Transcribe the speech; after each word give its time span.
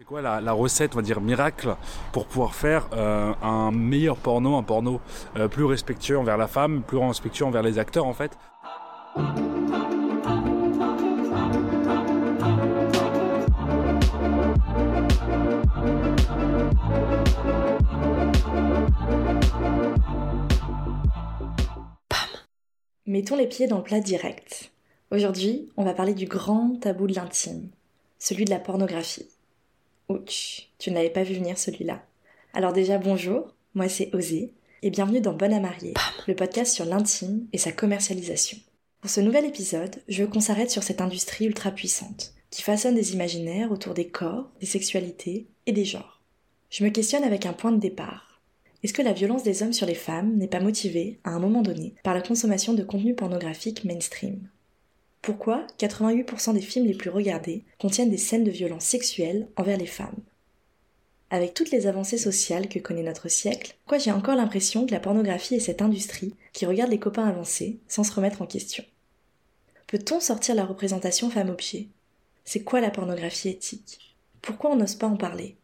C'est 0.00 0.06
quoi 0.06 0.22
la, 0.22 0.52
recette, 0.52 0.94
on 0.94 0.96
va 0.96 1.02
dire, 1.02 1.20
miracle 1.20 1.76
pour 2.12 2.24
pouvoir 2.24 2.54
faire 2.54 2.88
euh, 2.94 3.34
un 3.42 3.70
meilleur 3.70 4.16
porno, 4.16 4.56
un 4.56 4.62
porno 4.62 4.98
euh, 5.36 5.46
plus 5.46 5.66
respectueux 5.66 6.18
envers 6.18 6.38
la 6.38 6.46
femme, 6.46 6.82
plus 6.82 6.96
respectueux 6.96 7.44
envers 7.44 7.62
les 7.62 7.78
acteurs 7.78 8.06
en 8.06 8.14
fait? 8.14 8.32
Mettons 23.04 23.36
les 23.36 23.46
pieds 23.46 23.66
dans 23.66 23.76
le 23.76 23.82
plat 23.82 24.00
direct. 24.00 24.72
Aujourd'hui, 25.10 25.68
on 25.76 25.84
va 25.84 25.92
parler 25.92 26.14
du 26.14 26.24
grand 26.24 26.80
tabou 26.80 27.06
de 27.06 27.14
l'intime, 27.14 27.68
celui 28.18 28.46
de 28.46 28.50
la 28.50 28.60
pornographie. 28.60 29.26
Ouch, 30.10 30.68
tu 30.80 30.90
ne 30.90 31.08
pas 31.08 31.22
vu 31.22 31.34
venir 31.34 31.56
celui-là. 31.56 32.04
Alors 32.52 32.72
déjà 32.72 32.98
bonjour, 32.98 33.54
moi 33.74 33.88
c'est 33.88 34.12
Osé, 34.12 34.52
et 34.82 34.90
bienvenue 34.90 35.20
dans 35.20 35.34
Bonne 35.34 35.52
à 35.52 35.60
marier, 35.60 35.94
le 36.26 36.34
podcast 36.34 36.74
sur 36.74 36.84
l'intime 36.84 37.46
et 37.52 37.58
sa 37.58 37.70
commercialisation. 37.70 38.58
Pour 39.00 39.08
ce 39.08 39.20
nouvel 39.20 39.44
épisode, 39.44 40.02
je 40.08 40.24
veux 40.24 40.28
qu'on 40.28 40.40
s'arrête 40.40 40.72
sur 40.72 40.82
cette 40.82 41.00
industrie 41.00 41.44
ultra 41.44 41.70
puissante, 41.70 42.34
qui 42.50 42.62
façonne 42.62 42.96
des 42.96 43.12
imaginaires 43.12 43.70
autour 43.70 43.94
des 43.94 44.08
corps, 44.08 44.50
des 44.58 44.66
sexualités 44.66 45.46
et 45.66 45.72
des 45.72 45.84
genres. 45.84 46.20
Je 46.70 46.82
me 46.82 46.90
questionne 46.90 47.22
avec 47.22 47.46
un 47.46 47.52
point 47.52 47.70
de 47.70 47.78
départ. 47.78 48.40
Est-ce 48.82 48.92
que 48.92 49.02
la 49.02 49.12
violence 49.12 49.44
des 49.44 49.62
hommes 49.62 49.72
sur 49.72 49.86
les 49.86 49.94
femmes 49.94 50.34
n'est 50.34 50.48
pas 50.48 50.58
motivée, 50.58 51.20
à 51.22 51.30
un 51.30 51.38
moment 51.38 51.62
donné, 51.62 51.94
par 52.02 52.14
la 52.14 52.22
consommation 52.22 52.74
de 52.74 52.82
contenu 52.82 53.14
pornographique 53.14 53.84
mainstream? 53.84 54.48
Pourquoi 55.22 55.66
88% 55.78 56.54
des 56.54 56.60
films 56.60 56.86
les 56.86 56.94
plus 56.94 57.10
regardés 57.10 57.64
contiennent 57.78 58.10
des 58.10 58.16
scènes 58.16 58.44
de 58.44 58.50
violence 58.50 58.84
sexuelle 58.84 59.48
envers 59.56 59.76
les 59.76 59.86
femmes? 59.86 60.16
Avec 61.28 61.54
toutes 61.54 61.70
les 61.70 61.86
avancées 61.86 62.18
sociales 62.18 62.68
que 62.68 62.78
connaît 62.78 63.02
notre 63.02 63.28
siècle, 63.28 63.76
quoi 63.86 63.98
j'ai 63.98 64.10
encore 64.10 64.34
l'impression 64.34 64.86
que 64.86 64.92
la 64.92 64.98
pornographie 64.98 65.54
est 65.54 65.60
cette 65.60 65.82
industrie 65.82 66.34
qui 66.52 66.66
regarde 66.66 66.90
les 66.90 66.98
copains 66.98 67.28
avancés 67.28 67.78
sans 67.86 68.02
se 68.02 68.12
remettre 68.12 68.40
en 68.40 68.46
question? 68.46 68.82
Peut-on 69.86 70.20
sortir 70.20 70.54
la 70.54 70.64
représentation 70.64 71.30
femme-objet 71.30 71.88
C'est 72.44 72.64
quoi 72.64 72.80
la 72.80 72.90
pornographie 72.90 73.50
éthique? 73.50 74.16
Pourquoi 74.40 74.70
on 74.70 74.76
n'ose 74.76 74.94
pas 74.94 75.06
en 75.06 75.16
parler? 75.16 75.56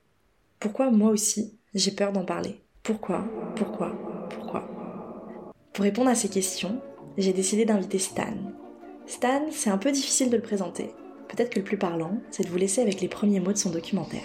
Pourquoi 0.60 0.91
moi 0.91 1.10
aussi 1.10 1.54
j'ai 1.74 1.92
peur 1.92 2.12
d'en 2.12 2.24
parler? 2.24 2.60
Pourquoi? 2.82 3.26
Pourquoi? 3.56 4.28
Pourquoi? 4.30 4.68
Pour 5.72 5.82
répondre 5.82 6.10
à 6.10 6.14
ces 6.14 6.28
questions, 6.28 6.80
j'ai 7.18 7.32
décidé 7.32 7.64
d'inviter 7.64 7.98
Stan, 7.98 8.34
Stan, 9.06 9.42
c'est 9.52 9.70
un 9.70 9.78
peu 9.78 9.92
difficile 9.92 10.30
de 10.30 10.36
le 10.36 10.42
présenter. 10.42 10.92
Peut-être 11.28 11.50
que 11.50 11.60
le 11.60 11.64
plus 11.64 11.78
parlant, 11.78 12.18
c'est 12.30 12.42
de 12.42 12.48
vous 12.48 12.56
laisser 12.56 12.82
avec 12.82 13.00
les 13.00 13.06
premiers 13.08 13.38
mots 13.38 13.52
de 13.52 13.56
son 13.56 13.70
documentaire. 13.70 14.24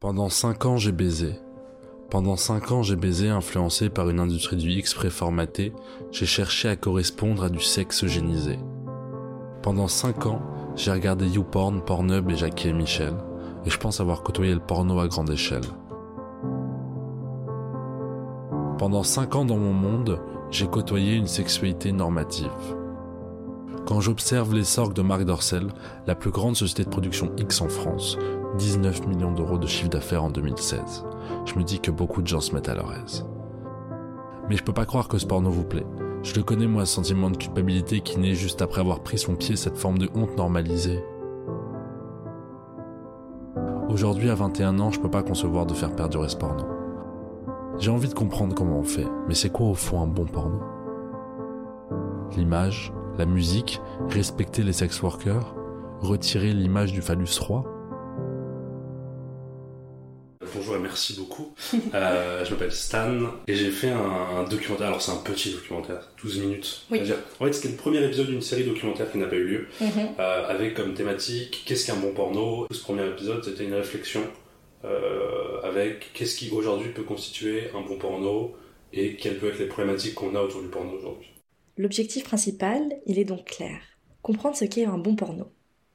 Pendant 0.00 0.28
5 0.28 0.66
ans, 0.66 0.76
j'ai 0.76 0.90
baisé. 0.90 1.34
Pendant 2.10 2.36
5 2.36 2.72
ans, 2.72 2.82
j'ai 2.82 2.96
baisé 2.96 3.28
influencé 3.28 3.88
par 3.88 4.10
une 4.10 4.18
industrie 4.18 4.56
du 4.56 4.70
X 4.70 4.94
préformaté, 4.94 5.72
j'ai 6.10 6.26
cherché 6.26 6.68
à 6.68 6.76
correspondre 6.76 7.44
à 7.44 7.48
du 7.48 7.60
sexe 7.60 8.06
génisé. 8.06 8.58
Pendant 9.62 9.88
5 9.88 10.26
ans, 10.26 10.42
j'ai 10.74 10.90
regardé 10.90 11.26
YouPorn, 11.26 11.82
Pornhub 11.82 12.30
et 12.30 12.36
Jackie 12.36 12.68
et 12.68 12.72
Michel, 12.72 13.14
et 13.64 13.70
je 13.70 13.78
pense 13.78 14.00
avoir 14.00 14.22
côtoyé 14.22 14.54
le 14.54 14.60
porno 14.60 14.98
à 14.98 15.06
grande 15.06 15.30
échelle. 15.30 15.64
Pendant 18.78 19.04
5 19.04 19.36
ans 19.36 19.44
dans 19.44 19.56
mon 19.56 19.72
monde, 19.72 20.20
j'ai 20.50 20.66
côtoyé 20.66 21.14
une 21.14 21.26
sexualité 21.26 21.92
normative. 21.92 22.75
Quand 23.86 24.00
j'observe 24.00 24.52
l'essor 24.52 24.88
de 24.92 25.00
Marc 25.00 25.22
Dorcel, 25.22 25.68
la 26.08 26.16
plus 26.16 26.32
grande 26.32 26.56
société 26.56 26.82
de 26.82 26.88
production 26.88 27.30
X 27.38 27.60
en 27.60 27.68
France, 27.68 28.18
19 28.58 29.06
millions 29.06 29.30
d'euros 29.30 29.58
de 29.58 29.68
chiffre 29.68 29.88
d'affaires 29.88 30.24
en 30.24 30.30
2016, 30.30 31.04
je 31.44 31.54
me 31.54 31.62
dis 31.62 31.78
que 31.78 31.92
beaucoup 31.92 32.20
de 32.20 32.26
gens 32.26 32.40
se 32.40 32.52
mettent 32.52 32.68
à 32.68 32.74
leur 32.74 32.92
aise. 32.92 33.24
Mais 34.48 34.56
je 34.56 34.64
peux 34.64 34.72
pas 34.72 34.86
croire 34.86 35.06
que 35.06 35.18
ce 35.18 35.26
porno 35.26 35.50
vous 35.50 35.62
plaît. 35.62 35.86
Je 36.24 36.34
le 36.34 36.42
connais 36.42 36.66
moi, 36.66 36.84
ce 36.84 36.94
sentiment 36.94 37.30
de 37.30 37.36
culpabilité 37.36 38.00
qui 38.00 38.18
naît 38.18 38.34
juste 38.34 38.60
après 38.60 38.80
avoir 38.80 39.04
pris 39.04 39.18
son 39.18 39.36
pied 39.36 39.54
cette 39.54 39.78
forme 39.78 39.98
de 39.98 40.10
honte 40.16 40.36
normalisée. 40.36 41.04
Aujourd'hui, 43.88 44.30
à 44.30 44.34
21 44.34 44.80
ans, 44.80 44.90
je 44.90 44.98
peux 44.98 45.10
pas 45.10 45.22
concevoir 45.22 45.64
de 45.64 45.74
faire 45.74 45.94
perdurer 45.94 46.28
ce 46.28 46.36
porno. 46.36 46.64
J'ai 47.78 47.92
envie 47.92 48.08
de 48.08 48.14
comprendre 48.14 48.52
comment 48.52 48.80
on 48.80 48.84
fait, 48.84 49.06
mais 49.28 49.34
c'est 49.34 49.50
quoi 49.50 49.68
au 49.68 49.74
fond 49.74 50.02
un 50.02 50.08
bon 50.08 50.24
porno? 50.24 50.58
L'image, 52.36 52.92
la 53.18 53.26
musique, 53.26 53.80
respecter 54.08 54.62
les 54.62 54.72
sex 54.72 55.00
workers, 55.02 55.54
retirer 56.00 56.52
l'image 56.52 56.92
du 56.92 57.00
phallus 57.00 57.38
roi 57.40 57.64
Bonjour 60.54 60.76
et 60.76 60.78
merci 60.78 61.14
beaucoup. 61.16 61.54
Euh, 61.94 62.44
je 62.44 62.50
m'appelle 62.50 62.72
Stan 62.72 63.18
et 63.46 63.54
j'ai 63.54 63.70
fait 63.70 63.90
un, 63.90 64.44
documentaire. 64.48 64.88
Alors 64.88 65.02
c'est 65.02 65.12
un 65.12 65.16
petit 65.16 65.52
documentaire, 65.52 66.08
12 66.22 66.40
minutes. 66.40 66.86
Oui. 66.90 67.00
En 67.40 67.44
fait 67.44 67.52
c'était 67.52 67.68
le 67.68 67.76
premier 67.76 68.04
épisode 68.04 68.26
d'une 68.26 68.42
série 68.42 68.64
documentaire 68.64 69.10
qui 69.10 69.18
n'a 69.18 69.26
pas 69.26 69.36
eu 69.36 69.44
lieu, 69.44 69.68
mhm. 69.80 69.88
euh, 70.18 70.48
avec 70.48 70.74
comme 70.74 70.94
thématique 70.94 71.62
qu'est-ce 71.66 71.86
qu'un 71.86 71.96
bon 71.96 72.12
porno? 72.12 72.66
Ce 72.70 72.80
premier 72.80 73.06
épisode 73.06 73.44
c'était 73.44 73.64
une 73.64 73.74
réflexion 73.74 74.22
euh, 74.84 75.60
avec 75.62 76.12
qu'est-ce 76.12 76.36
qui 76.36 76.50
aujourd'hui 76.50 76.90
peut 76.90 77.02
constituer 77.02 77.70
un 77.74 77.80
bon 77.80 77.96
porno 77.96 78.54
et 78.92 79.16
quelles 79.16 79.38
peuvent 79.38 79.50
être 79.50 79.58
les 79.58 79.66
problématiques 79.66 80.14
qu'on 80.14 80.34
a 80.34 80.40
autour 80.40 80.62
du 80.62 80.68
porno 80.68 80.92
aujourd'hui. 80.92 81.35
L'objectif 81.78 82.24
principal, 82.24 82.82
il 83.04 83.18
est 83.18 83.24
donc 83.24 83.44
clair. 83.44 83.78
Comprendre 84.22 84.56
ce 84.56 84.64
qu'est 84.64 84.86
un 84.86 84.96
bon 84.96 85.14
porno. 85.14 85.52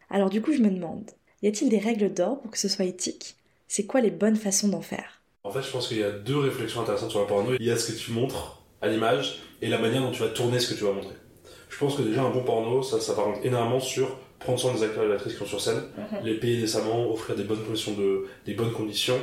Alors 0.09 0.29
du 0.29 0.41
coup, 0.41 0.53
je 0.53 0.61
me 0.61 0.69
demande, 0.69 1.09
y 1.41 1.47
a-t-il 1.47 1.69
des 1.69 1.79
règles 1.79 2.13
d'or 2.13 2.39
pour 2.39 2.51
que 2.51 2.59
ce 2.59 2.69
soit 2.69 2.85
éthique? 2.85 3.35
C'est 3.67 3.85
quoi 3.85 3.99
les 4.01 4.11
bonnes 4.11 4.35
façons 4.35 4.67
d'en 4.67 4.81
faire? 4.81 5.23
En 5.43 5.49
fait, 5.49 5.63
je 5.63 5.71
pense 5.71 5.87
qu'il 5.87 5.97
y 5.97 6.03
a 6.03 6.11
deux 6.11 6.37
réflexions 6.37 6.81
intéressantes 6.81 7.09
sur 7.09 7.21
le 7.21 7.25
porno. 7.25 7.53
Il 7.59 7.65
y 7.65 7.71
a 7.71 7.77
ce 7.77 7.91
que 7.91 7.97
tu 7.97 8.11
montres 8.11 8.61
à 8.81 8.89
l'image 8.89 9.39
et 9.61 9.69
la 9.69 9.79
manière 9.79 10.03
dont 10.03 10.11
tu 10.11 10.21
vas 10.21 10.29
tourner 10.29 10.59
ce 10.59 10.71
que 10.71 10.77
tu 10.77 10.83
vas 10.83 10.91
montrer. 10.91 11.15
Je 11.69 11.77
pense 11.77 11.95
que 11.95 12.03
déjà 12.03 12.21
un 12.21 12.29
bon 12.29 12.43
porno, 12.43 12.83
ça 12.83 12.99
s'apparente 12.99 13.43
énormément 13.43 13.79
sur 13.79 14.17
prendre 14.39 14.59
soin 14.59 14.73
des 14.73 14.83
acteurs 14.83 15.03
et 15.03 15.07
des 15.07 15.13
actrices 15.13 15.33
qui 15.33 15.39
sont 15.39 15.45
sur 15.45 15.61
scène, 15.61 15.81
mhm. 15.97 16.19
les 16.23 16.35
payer 16.35 16.59
décemment, 16.59 17.09
offrir 17.11 17.35
des 17.35 17.43
bonnes 17.43 17.63
conditions 17.63 17.93
de, 17.93 18.25
des 18.45 18.53
bonnes 18.53 18.73
conditions 18.73 19.17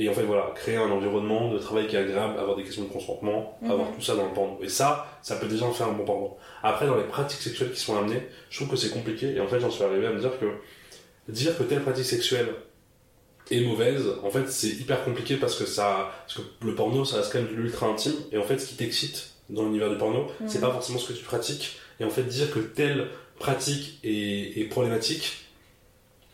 et 0.00 0.08
en 0.08 0.14
fait, 0.14 0.22
voilà, 0.22 0.50
créer 0.54 0.76
un 0.76 0.90
environnement 0.90 1.52
de 1.52 1.58
travail 1.58 1.86
qui 1.86 1.94
est 1.94 1.98
agréable, 1.98 2.38
avoir 2.38 2.56
des 2.56 2.62
questions 2.62 2.84
de 2.84 2.88
consentement, 2.88 3.58
mhm. 3.60 3.70
avoir 3.70 3.92
tout 3.92 4.00
ça 4.00 4.16
dans 4.16 4.24
le 4.24 4.32
porno. 4.32 4.58
Et 4.62 4.68
ça, 4.70 5.18
ça 5.20 5.36
peut 5.36 5.46
déjà 5.46 5.66
en 5.66 5.72
faire 5.72 5.88
un 5.88 5.92
bon 5.92 6.06
porno. 6.06 6.38
Après, 6.62 6.86
dans 6.86 6.96
les 6.96 7.04
pratiques 7.04 7.42
sexuelles 7.42 7.70
qui 7.70 7.80
sont 7.80 7.98
amenées, 7.98 8.26
je 8.48 8.56
trouve 8.56 8.70
que 8.70 8.76
c'est 8.76 8.88
compliqué. 8.88 9.34
Et 9.34 9.40
en 9.40 9.46
fait, 9.46 9.60
j'en 9.60 9.70
suis 9.70 9.84
arrivé 9.84 10.06
à 10.06 10.12
me 10.12 10.18
dire 10.18 10.32
que 10.40 10.46
dire 11.30 11.56
que 11.58 11.64
telle 11.64 11.82
pratique 11.82 12.06
sexuelle 12.06 12.48
est 13.50 13.60
mauvaise, 13.60 14.06
en 14.24 14.30
fait, 14.30 14.50
c'est 14.50 14.68
hyper 14.68 15.04
compliqué 15.04 15.36
parce 15.36 15.54
que 15.54 15.66
ça, 15.66 16.10
parce 16.26 16.38
que 16.38 16.66
le 16.66 16.74
porno, 16.74 17.04
ça 17.04 17.18
reste 17.18 17.30
quand 17.30 17.40
même 17.40 17.50
de 17.50 17.54
l'ultra 17.54 17.86
intime. 17.86 18.14
Et 18.32 18.38
en 18.38 18.42
fait, 18.42 18.58
ce 18.58 18.66
qui 18.66 18.76
t'excite 18.76 19.34
dans 19.50 19.64
l'univers 19.64 19.90
du 19.90 19.98
porno, 19.98 20.28
c'est 20.46 20.60
mhm. 20.60 20.64
pas 20.64 20.72
forcément 20.72 20.98
ce 20.98 21.12
que 21.12 21.18
tu 21.18 21.24
pratiques. 21.24 21.76
Et 22.00 22.04
en 22.04 22.10
fait, 22.10 22.22
dire 22.22 22.50
que 22.50 22.60
telle 22.60 23.08
pratique 23.38 24.00
est, 24.02 24.58
est 24.58 24.64
problématique, 24.64 25.44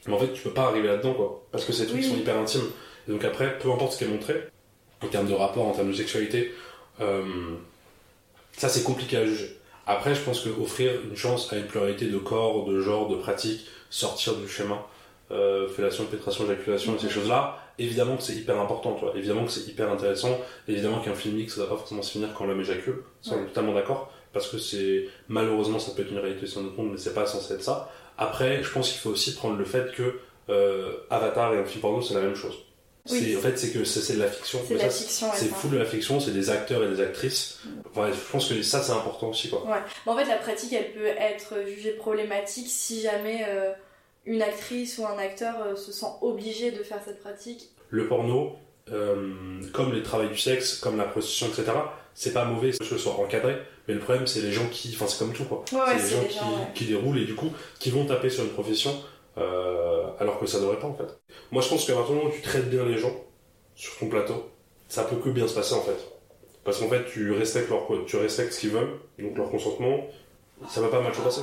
mais 0.06 0.14
en 0.14 0.18
fait, 0.18 0.32
tu 0.32 0.42
peux 0.42 0.54
pas 0.54 0.66
arriver 0.66 0.86
là-dedans, 0.86 1.14
quoi. 1.14 1.44
Parce 1.50 1.64
que 1.64 1.72
ces 1.72 1.88
trucs 1.88 2.04
sont 2.04 2.16
hyper 2.16 2.38
intimes. 2.38 2.70
Et 3.08 3.12
donc 3.12 3.24
après, 3.24 3.58
peu 3.58 3.70
importe 3.72 3.92
ce 3.92 3.98
qui 3.98 4.04
est 4.04 4.08
montré, 4.08 4.34
en 5.02 5.08
termes 5.08 5.28
de 5.28 5.34
rapport, 5.34 5.66
en 5.66 5.72
termes 5.72 5.90
de 5.90 5.96
sexualité, 5.96 6.52
euh, 7.00 7.22
ça 8.52 8.68
c'est 8.68 8.82
compliqué 8.82 9.16
à 9.16 9.26
juger. 9.26 9.56
Après, 9.86 10.14
je 10.14 10.20
pense 10.20 10.40
qu'offrir 10.40 10.92
une 11.08 11.16
chance 11.16 11.52
à 11.52 11.56
une 11.56 11.66
pluralité 11.66 12.06
de 12.06 12.18
corps, 12.18 12.64
de 12.64 12.80
genres, 12.80 13.08
de 13.08 13.16
pratiques, 13.16 13.68
sortir 13.88 14.34
du 14.34 14.48
schéma, 14.48 14.86
euh, 15.30 15.68
fellation, 15.68 16.04
pénétration, 16.06 16.44
éjaculation, 16.44 16.96
et 16.96 16.98
ces 16.98 17.08
choses-là, 17.08 17.58
évidemment 17.78 18.16
que 18.16 18.22
c'est 18.22 18.34
hyper 18.34 18.58
important, 18.60 18.94
toi. 18.94 19.12
Évidemment 19.16 19.44
que 19.44 19.50
c'est 19.50 19.68
hyper 19.68 19.90
intéressant. 19.90 20.40
Évidemment 20.66 21.00
qu'un 21.00 21.14
film 21.14 21.36
mix, 21.36 21.54
ça 21.54 21.62
va 21.62 21.66
pas 21.68 21.76
forcément 21.76 22.02
se 22.02 22.12
finir 22.12 22.28
quand 22.36 22.46
l'homme 22.46 22.60
éjacule. 22.60 23.02
Ça, 23.22 23.36
on 23.36 23.42
est 23.42 23.46
totalement 23.46 23.74
d'accord. 23.74 24.12
Parce 24.32 24.48
que 24.48 24.58
c'est, 24.58 25.08
malheureusement, 25.28 25.78
ça 25.78 25.92
peut 25.92 26.02
être 26.02 26.10
une 26.10 26.18
réalité 26.18 26.46
sur 26.46 26.62
notre 26.62 26.76
monde, 26.76 26.90
mais 26.92 26.98
c'est 26.98 27.14
pas 27.14 27.26
censé 27.26 27.54
être 27.54 27.62
ça. 27.62 27.90
Après, 28.18 28.62
je 28.62 28.70
pense 28.70 28.90
qu'il 28.90 29.00
faut 29.00 29.10
aussi 29.10 29.34
prendre 29.34 29.56
le 29.56 29.64
fait 29.64 29.92
que, 29.92 30.20
euh, 30.48 30.92
Avatar 31.10 31.54
et 31.54 31.58
un 31.58 31.64
film 31.64 31.80
porno, 31.80 32.02
c'est 32.02 32.14
la 32.14 32.20
même 32.20 32.34
chose. 32.34 32.54
En 33.08 33.40
fait, 33.40 33.56
c'est 33.56 33.70
que 33.70 33.84
c'est 33.84 34.14
de 34.14 34.20
la 34.20 34.28
fiction. 34.28 34.60
C'est 34.66 34.74
la 34.74 34.90
fiction. 34.90 35.28
C'est 35.34 35.48
fou 35.48 35.68
de 35.68 35.78
la 35.78 35.84
fiction, 35.84 36.20
c'est 36.20 36.32
des 36.32 36.50
acteurs 36.50 36.82
et 36.84 36.88
des 36.88 37.00
actrices. 37.00 37.60
Ouais, 37.94 38.12
je 38.12 38.32
pense 38.32 38.48
que 38.48 38.62
ça, 38.62 38.82
c'est 38.82 38.92
important 38.92 39.28
aussi. 39.28 39.48
Quoi. 39.48 39.64
Ouais. 39.64 39.78
en 40.06 40.16
fait, 40.16 40.24
la 40.24 40.36
pratique, 40.36 40.72
elle 40.72 40.92
peut 40.92 41.06
être 41.06 41.54
jugée 41.66 41.92
problématique 41.92 42.66
si 42.68 43.00
jamais 43.00 43.44
euh, 43.48 43.72
une 44.24 44.42
actrice 44.42 44.98
ou 44.98 45.06
un 45.06 45.18
acteur 45.18 45.54
euh, 45.62 45.76
se 45.76 45.92
sent 45.92 46.06
obligé 46.20 46.72
de 46.72 46.82
faire 46.82 47.00
cette 47.04 47.20
pratique. 47.20 47.70
Le 47.90 48.08
porno, 48.08 48.56
euh, 48.92 49.60
comme 49.72 49.92
les 49.92 50.02
travails 50.02 50.28
du 50.28 50.38
sexe, 50.38 50.76
comme 50.76 50.96
la 50.96 51.04
prostitution, 51.04 51.46
etc., 51.48 51.78
c'est 52.14 52.32
pas 52.32 52.44
mauvais 52.44 52.72
que 52.72 52.84
ce 52.84 52.96
soit 52.96 53.12
encadré, 53.12 53.58
mais 53.86 53.94
le 53.94 54.00
problème, 54.00 54.26
c'est 54.26 54.40
les 54.40 54.52
gens 54.52 54.66
qui. 54.70 54.90
Enfin, 54.94 55.06
c'est 55.06 55.18
comme 55.18 55.34
tout, 55.34 55.44
quoi. 55.44 55.64
c'est 55.68 55.76
les 55.76 56.08
gens, 56.08 56.24
qui, 56.72 56.84
qui 56.84 56.84
déroulent 56.86 57.18
et 57.18 57.26
du 57.26 57.34
coup, 57.34 57.52
qui 57.78 57.90
vont 57.90 58.06
taper 58.06 58.30
sur 58.30 58.42
une 58.42 58.50
profession 58.50 58.98
euh, 59.38 60.06
alors 60.18 60.40
que 60.40 60.46
ça 60.46 60.60
devrait 60.60 60.78
pas 60.78 60.86
en 60.86 60.94
fait. 60.94 61.20
Moi 61.50 61.62
je 61.62 61.68
pense 61.68 61.84
qu'à 61.84 61.94
partir 61.94 62.14
du 62.14 62.18
moment 62.20 62.30
où 62.30 62.34
tu 62.34 62.42
traites 62.42 62.70
bien 62.70 62.84
les 62.86 62.96
gens 62.96 63.12
sur 63.74 63.96
ton 63.98 64.08
plateau, 64.08 64.50
ça 64.88 65.04
peut 65.04 65.16
que 65.16 65.28
bien 65.28 65.46
se 65.46 65.54
passer 65.54 65.74
en 65.74 65.82
fait. 65.82 65.98
Parce 66.64 66.80
qu'en 66.80 66.88
fait 66.88 67.04
tu 67.06 67.32
respectes 67.32 67.68
leur 67.68 67.86
tu 68.06 68.16
respectes 68.16 68.52
ce 68.52 68.60
qu'ils 68.60 68.70
veulent, 68.70 68.98
donc 69.18 69.36
leur 69.36 69.50
consentement, 69.50 70.06
ça 70.68 70.80
va 70.80 70.88
pas 70.88 71.02
mal 71.02 71.14
se 71.14 71.20
passer. 71.20 71.42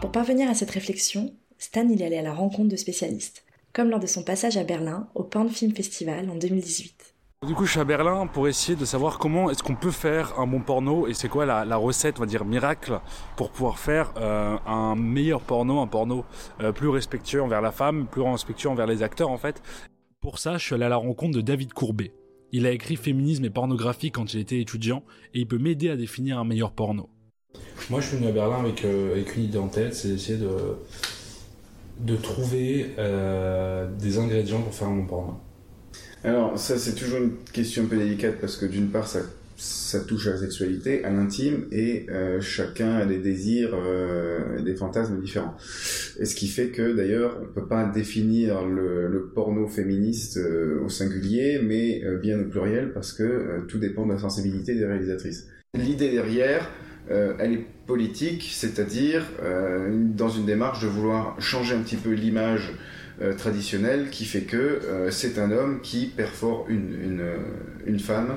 Pour 0.00 0.12
parvenir 0.12 0.48
à 0.48 0.54
cette 0.54 0.70
réflexion, 0.70 1.34
Stan 1.58 1.88
il 1.88 2.00
est 2.00 2.06
allé 2.06 2.18
à 2.18 2.22
la 2.22 2.32
rencontre 2.32 2.68
de 2.68 2.76
spécialistes, 2.76 3.44
comme 3.72 3.90
lors 3.90 4.00
de 4.00 4.06
son 4.06 4.22
passage 4.22 4.56
à 4.56 4.62
Berlin 4.62 5.08
au 5.16 5.24
Pornfilm 5.24 5.74
Festival 5.74 6.30
en 6.30 6.36
2018. 6.36 7.01
Du 7.46 7.54
coup, 7.54 7.66
je 7.66 7.72
suis 7.72 7.80
à 7.80 7.84
Berlin 7.84 8.28
pour 8.28 8.46
essayer 8.46 8.76
de 8.76 8.84
savoir 8.84 9.18
comment 9.18 9.50
est-ce 9.50 9.64
qu'on 9.64 9.74
peut 9.74 9.90
faire 9.90 10.38
un 10.38 10.46
bon 10.46 10.60
porno 10.60 11.08
et 11.08 11.14
c'est 11.14 11.28
quoi 11.28 11.44
la, 11.44 11.76
recette, 11.76 12.18
on 12.18 12.20
va 12.20 12.26
dire, 12.26 12.44
miracle 12.44 13.00
pour 13.34 13.50
pouvoir 13.50 13.80
faire 13.80 14.12
euh, 14.16 14.56
un 14.64 14.94
meilleur 14.94 15.40
porno, 15.40 15.80
un 15.80 15.88
porno 15.88 16.24
euh, 16.60 16.70
plus 16.70 16.88
respectueux 16.88 17.42
envers 17.42 17.60
la 17.60 17.72
femme, 17.72 18.06
plus 18.06 18.22
respectueux 18.22 18.68
envers 18.68 18.86
les 18.86 19.02
acteurs 19.02 19.28
en 19.28 19.38
fait. 19.38 19.60
Pour 20.20 20.38
ça, 20.38 20.56
je 20.56 20.64
suis 20.64 20.76
allé 20.76 20.84
à 20.84 20.88
la 20.88 20.96
rencontre 20.96 21.34
de 21.34 21.40
David 21.40 21.72
Courbet. 21.72 22.12
Il 22.52 22.64
a 22.64 22.70
écrit 22.70 22.94
Féminisme 22.94 23.44
et 23.44 23.50
pornographie 23.50 24.12
quand 24.12 24.34
il 24.34 24.38
était 24.38 24.60
étudiant 24.60 25.02
et 25.34 25.40
il 25.40 25.48
peut 25.48 25.58
m'aider 25.58 25.90
à 25.90 25.96
définir 25.96 26.38
un 26.38 26.44
meilleur 26.44 26.70
porno. 26.70 27.10
Moi, 27.90 28.00
je 28.00 28.06
suis 28.06 28.16
venu 28.18 28.28
à 28.28 28.32
Berlin 28.32 28.60
avec, 28.60 28.84
euh, 28.84 29.14
avec 29.14 29.34
une 29.34 29.42
idée 29.42 29.58
en 29.58 29.66
tête, 29.66 29.96
c'est 29.96 30.06
d'essayer 30.10 30.38
de, 30.38 30.76
de 31.98 32.14
trouver 32.14 32.94
des 33.98 34.18
ingrédients 34.18 34.62
pour 34.62 34.72
faire 34.72 34.86
un 34.86 34.98
bon 34.98 35.06
porno. 35.06 35.40
Alors, 36.24 36.56
ça, 36.58 36.78
c'est 36.78 36.94
toujours 36.94 37.18
une 37.18 37.32
question 37.52 37.82
un 37.84 37.86
peu 37.86 37.96
délicate 37.96 38.36
parce 38.40 38.56
que 38.56 38.66
d'une 38.66 38.88
part, 38.88 39.08
ça, 39.08 39.20
ça 39.56 40.00
touche 40.00 40.28
à 40.28 40.30
la 40.32 40.38
sexualité, 40.38 41.04
à 41.04 41.10
l'intime, 41.10 41.66
et 41.72 42.06
euh, 42.10 42.40
chacun 42.40 42.96
a 42.96 43.06
des 43.06 43.18
désirs, 43.18 43.70
euh, 43.74 44.60
des 44.62 44.74
fantasmes 44.74 45.20
différents. 45.20 45.56
Et 46.20 46.24
ce 46.24 46.34
qui 46.34 46.46
fait 46.46 46.68
que, 46.68 46.92
d'ailleurs, 46.94 47.38
on 47.42 47.52
peut 47.52 47.66
pas 47.66 47.84
définir 47.84 48.64
le, 48.64 49.08
le 49.08 49.26
porno 49.34 49.66
féministe 49.66 50.36
euh, 50.36 50.80
au 50.84 50.88
singulier, 50.88 51.60
mais 51.62 52.02
euh, 52.04 52.18
bien 52.18 52.40
au 52.40 52.44
pluriel, 52.44 52.92
parce 52.92 53.12
que 53.12 53.22
euh, 53.24 53.60
tout 53.66 53.78
dépend 53.78 54.06
de 54.06 54.12
la 54.12 54.18
sensibilité 54.18 54.74
des 54.74 54.86
réalisatrices. 54.86 55.48
L'idée 55.74 56.10
derrière, 56.10 56.70
elle 57.08 57.52
est 57.52 57.66
politique, 57.86 58.48
c'est-à-dire 58.52 59.24
dans 60.14 60.28
une 60.28 60.46
démarche 60.46 60.82
de 60.82 60.86
vouloir 60.86 61.34
changer 61.40 61.74
un 61.74 61.80
petit 61.80 61.96
peu 61.96 62.10
l'image 62.10 62.72
euh, 63.22 63.34
traditionnel 63.34 64.10
qui 64.10 64.24
fait 64.24 64.42
que 64.42 64.56
euh, 64.56 65.10
c'est 65.10 65.38
un 65.38 65.52
homme 65.52 65.80
qui 65.80 66.06
perfore 66.06 66.66
une 66.68 68.00
femme 68.00 68.36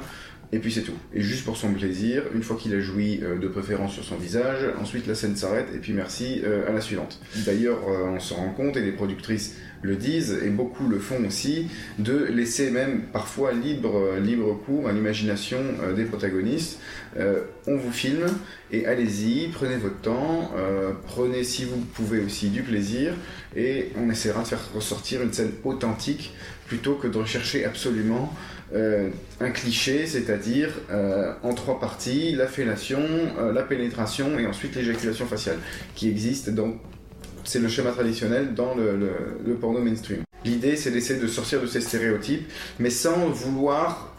et 0.56 0.60
puis 0.60 0.72
c'est 0.72 0.84
tout. 0.84 0.96
Et 1.13 1.22
juste 1.22 1.44
pour 1.44 1.57
son 1.57 1.74
plaisir, 1.74 2.24
une 2.34 2.42
fois 2.42 2.56
qu'il 2.56 2.74
a 2.74 2.80
joui 2.80 3.18
de 3.18 3.48
préférence 3.50 3.94
sur 3.94 4.06
son 4.06 4.16
visage, 4.16 4.66
ensuite 4.81 5.06
la 5.06 5.13
scène 5.13 5.36
s'arrête 5.36 5.68
et 5.75 5.80
puis 5.80 5.92
merci 5.92 6.42
à 6.68 6.72
la 6.72 6.80
suivante. 6.80 7.19
D'ailleurs, 7.46 7.80
on 7.88 8.19
se 8.22 8.34
rend 8.34 8.52
compte 8.52 8.78
et 8.78 8.81
les 8.81 8.94
productrices 8.94 9.56
le 9.81 9.98
disent 9.98 10.40
et 10.44 10.50
beaucoup 10.50 10.88
le 10.88 10.98
font 10.98 11.24
aussi 11.25 11.68
de 12.00 12.25
laisser 12.31 12.72
même 12.72 13.04
parfois 13.13 13.52
libre 13.52 14.18
libre 14.19 14.57
cours 14.66 14.88
à 14.88 14.94
l'imagination 14.94 15.60
des 15.96 16.06
protagonistes. 16.06 16.80
on 17.68 17.75
vous 17.75 17.92
filme 17.92 18.25
et 18.72 18.86
allez-y, 18.86 19.50
prenez 19.50 19.75
votre 19.75 20.00
temps, 20.00 20.51
prenez 21.08 21.44
si 21.44 21.66
vous 21.66 21.80
pouvez 21.94 22.19
aussi 22.22 22.50
du 22.50 22.63
plaisir 22.63 23.13
et 23.56 23.92
on 23.98 24.10
essaiera 24.10 24.44
de 24.44 24.48
faire 24.48 24.74
ressortir 24.74 25.22
une 25.22 25.34
scène 25.34 25.51
authentique 25.66 26.34
plutôt 26.68 26.96
que 26.96 27.08
de 27.08 27.18
rechercher 27.18 27.66
absolument 27.66 28.34
euh, 28.74 29.10
un 29.40 29.52
cliché, 29.52 30.08
c'est-à-dire 30.08 30.70
euh, 30.90 31.34
en 31.44 31.54
trois 31.54 31.80
parties, 31.80 32.34
la 32.36 32.48
fellation, 32.48 33.02
euh, 33.40 33.54
la 33.54 33.62
pénétration 33.62 34.40
et 34.40 34.48
ensuite 34.48 34.76
l'éjaculation 34.76 35.28
faciale, 35.28 35.58
qui 35.94 36.10
existe 36.10 36.50
dans... 36.50 36.74
C'est 37.44 37.60
le 37.60 37.68
schéma 37.68 37.92
traditionnel 37.92 38.56
dans 38.56 38.74
le, 38.74 39.54
porno 39.62 39.80
mainstream. 39.80 40.24
L'idée, 40.44 40.76
c'est 40.76 40.90
d'essayer 40.90 41.20
de 41.20 41.28
sortir 41.28 41.62
de 41.62 41.68
ces 41.68 41.80
stéréotypes, 41.80 42.52
mais 42.80 42.90
sans 42.90 43.30
vouloir 43.30 44.12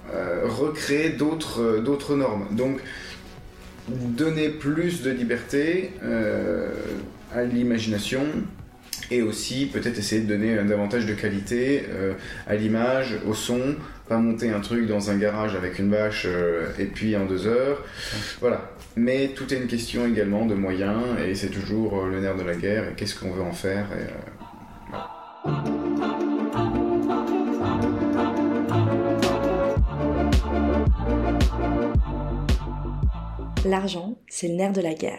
recréer 0.45 1.11
d'autres 1.11 2.15
normes. 2.15 2.47
Donc, 2.53 2.79
donner 3.89 4.49
plus 4.49 5.03
de 5.03 5.11
liberté 5.11 5.91
à 7.35 7.43
l'imagination, 7.43 8.23
et 9.11 9.23
aussi 9.23 9.67
peut-être 9.67 9.99
essayer 9.99 10.23
de 10.23 10.27
donner 10.27 10.57
davantage 10.65 11.07
de 11.07 11.15
qualité 11.15 11.85
euh, 11.91 12.15
à 12.47 12.57
l'image, 12.57 13.19
au 13.27 13.35
son, 13.35 13.77
pas 14.09 14.19
monter 14.19 14.51
un 14.51 14.61
truc 14.61 14.87
dans 14.87 15.11
un 15.11 15.17
garage 15.17 15.55
avec 15.55 15.79
une 15.79 15.91
bâche 15.91 16.27
euh, 16.27 16.69
et 16.79 16.87
puis 16.87 17.17
en 17.17 17.27
deux 17.27 17.47
heures. 17.47 17.85
Voilà. 18.41 18.71
Mais 18.97 19.29
tout 19.29 19.53
est 19.53 19.59
une 19.59 19.67
question 19.67 20.07
également 20.07 20.47
de 20.47 20.55
moyens 20.55 21.03
et 21.25 21.35
c'est 21.35 21.51
toujours 21.51 21.99
euh, 21.99 22.11
le 22.11 22.21
nerf 22.21 22.37
de 22.37 22.43
la 22.43 22.55
guerre 22.55 22.89
et 22.89 22.95
qu'est-ce 22.95 23.19
qu'on 23.19 23.31
veut 23.31 23.43
en 23.43 23.53
faire. 23.53 23.87
L'argent, 33.65 34.17
c'est 34.29 34.47
le 34.47 34.55
nerf 34.55 34.73
de 34.73 34.81
la 34.81 34.95
guerre. 34.95 35.19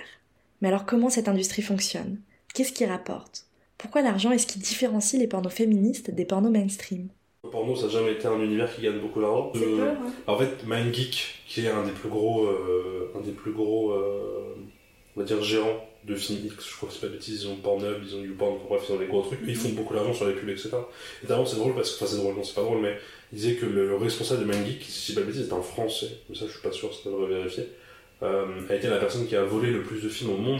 Mais 0.61 0.69
alors 0.69 0.85
comment 0.85 1.09
cette 1.09 1.27
industrie 1.27 1.61
fonctionne? 1.61 2.19
Qu'est-ce 2.53 2.71
qui 2.71 2.85
rapporte? 2.85 3.46
Pourquoi 3.87 4.01
l'argent 4.01 4.33
est 4.33 4.37
ce 4.37 4.45
qui 4.45 4.59
différencie 4.59 5.17
les 5.17 5.27
pornos 5.27 5.53
féministes 5.53 6.11
des 6.11 6.25
pornos 6.25 6.51
mainstream 6.51 7.07
Le 7.45 7.49
porno, 7.49 7.73
ça 7.73 7.83
n'a 7.83 7.93
jamais 7.93 8.11
été 8.11 8.27
un 8.27 8.37
univers 8.41 8.75
qui 8.75 8.81
gagne 8.81 8.99
beaucoup 8.99 9.21
d'argent. 9.21 9.53
Euh, 9.55 9.93
en 10.27 10.37
fait, 10.37 10.67
MindGeek, 10.67 11.43
qui 11.47 11.65
est 11.65 11.69
un 11.69 11.85
des 11.85 11.93
plus 11.93 12.09
gros, 12.09 12.47
euh, 12.47 13.13
un 13.17 13.21
des 13.21 13.31
plus 13.31 13.53
gros, 13.53 13.93
euh, 13.93 14.55
on 15.15 15.21
va 15.21 15.25
dire 15.25 15.41
gérants 15.41 15.87
de 16.03 16.15
films 16.15 16.47
X, 16.47 16.69
je 16.69 16.75
crois 16.75 16.89
que 16.89 16.95
c'est 16.95 17.07
pas 17.07 17.13
bêtise, 17.13 17.43
ils 17.43 17.47
ont 17.47 17.55
Pornhub, 17.55 18.03
ils 18.03 18.13
ont 18.17 18.23
YouPorn, 18.23 18.57
bref, 18.67 18.81
ils 18.89 18.91
ont 18.91 18.97
des 18.97 19.05
gros 19.05 19.21
trucs, 19.21 19.39
ils 19.47 19.55
font 19.55 19.69
beaucoup 19.69 19.93
d'argent 19.93 20.13
sur 20.13 20.27
les 20.27 20.33
pubs, 20.33 20.49
etc. 20.49 20.71
Et 21.23 21.27
d'abord, 21.27 21.47
c'est 21.47 21.55
drôle 21.55 21.73
parce 21.73 21.91
que, 21.91 22.03
enfin, 22.03 22.13
c'est 22.13 22.19
drôle, 22.19 22.35
non, 22.35 22.43
c'est 22.43 22.55
pas 22.55 22.63
drôle, 22.63 22.81
mais 22.81 22.97
il 23.31 23.37
disait 23.37 23.55
que 23.55 23.65
le, 23.65 23.95
responsable 23.95 24.41
de 24.41 24.51
MindGeek, 24.51 24.83
si 24.83 25.13
c'est 25.13 25.21
pas 25.21 25.25
bêtise, 25.25 25.47
c'est 25.47 25.55
un 25.55 25.61
français, 25.61 26.09
mais 26.27 26.35
ça, 26.35 26.45
je 26.45 26.51
suis 26.51 26.61
pas 26.61 26.73
sûr, 26.73 26.93
ça 26.93 27.09
devrait 27.09 27.33
vérifier, 27.33 27.69
a 28.21 28.75
été 28.75 28.89
la 28.89 28.97
personne 28.97 29.25
qui 29.27 29.37
a 29.37 29.45
volé 29.45 29.71
le 29.71 29.81
plus 29.81 30.01
de 30.01 30.09
films 30.09 30.31
au 30.31 30.37
monde, 30.37 30.59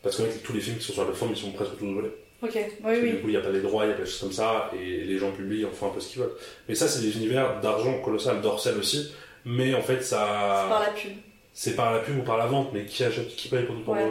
parce 0.00 0.16
qu'en 0.16 0.22
fait, 0.22 0.38
tous 0.44 0.52
les 0.52 0.60
films 0.60 0.76
qui 0.76 0.84
sont 0.84 0.92
sur 0.92 1.02
la 1.02 1.08
plateforme, 1.08 1.32
ils 1.32 1.36
sont 1.36 1.50
presque 1.50 1.76
tous 1.76 1.92
volés. 1.92 2.12
Ok, 2.40 2.52
oui, 2.54 2.94
oui. 3.02 3.10
Du 3.10 3.18
coup, 3.18 3.28
il 3.28 3.30
n'y 3.30 3.36
a 3.36 3.40
pas 3.40 3.50
les 3.50 3.60
droits, 3.60 3.84
il 3.84 3.88
n'y 3.88 3.94
a 3.94 3.96
pas 3.96 4.04
des 4.04 4.08
choses 4.08 4.20
comme 4.20 4.32
ça, 4.32 4.70
et 4.72 5.04
les 5.04 5.18
gens 5.18 5.32
publient, 5.32 5.64
en 5.64 5.70
font 5.70 5.88
un 5.88 5.90
peu 5.90 6.00
ce 6.00 6.08
qu'ils 6.08 6.22
veulent. 6.22 6.34
Mais 6.68 6.74
ça, 6.76 6.86
c'est 6.86 7.00
des 7.00 7.16
univers 7.16 7.60
d'argent 7.60 8.00
colossal, 8.00 8.40
d'Orcel 8.40 8.78
aussi, 8.78 9.12
mais 9.44 9.74
en 9.74 9.82
fait, 9.82 10.02
ça. 10.02 10.62
C'est 10.62 10.68
par 10.68 10.80
la 10.80 10.90
pub. 10.90 11.12
C'est 11.52 11.76
par 11.76 11.92
la 11.92 11.98
pub 11.98 12.18
ou 12.18 12.22
par 12.22 12.36
la 12.36 12.46
vente, 12.46 12.70
mais 12.72 12.84
qui 12.84 13.02
achète, 13.02 13.34
qui 13.34 13.48
paye 13.48 13.64
pour 13.64 13.74
tout 13.74 13.90
ouais, 13.90 14.06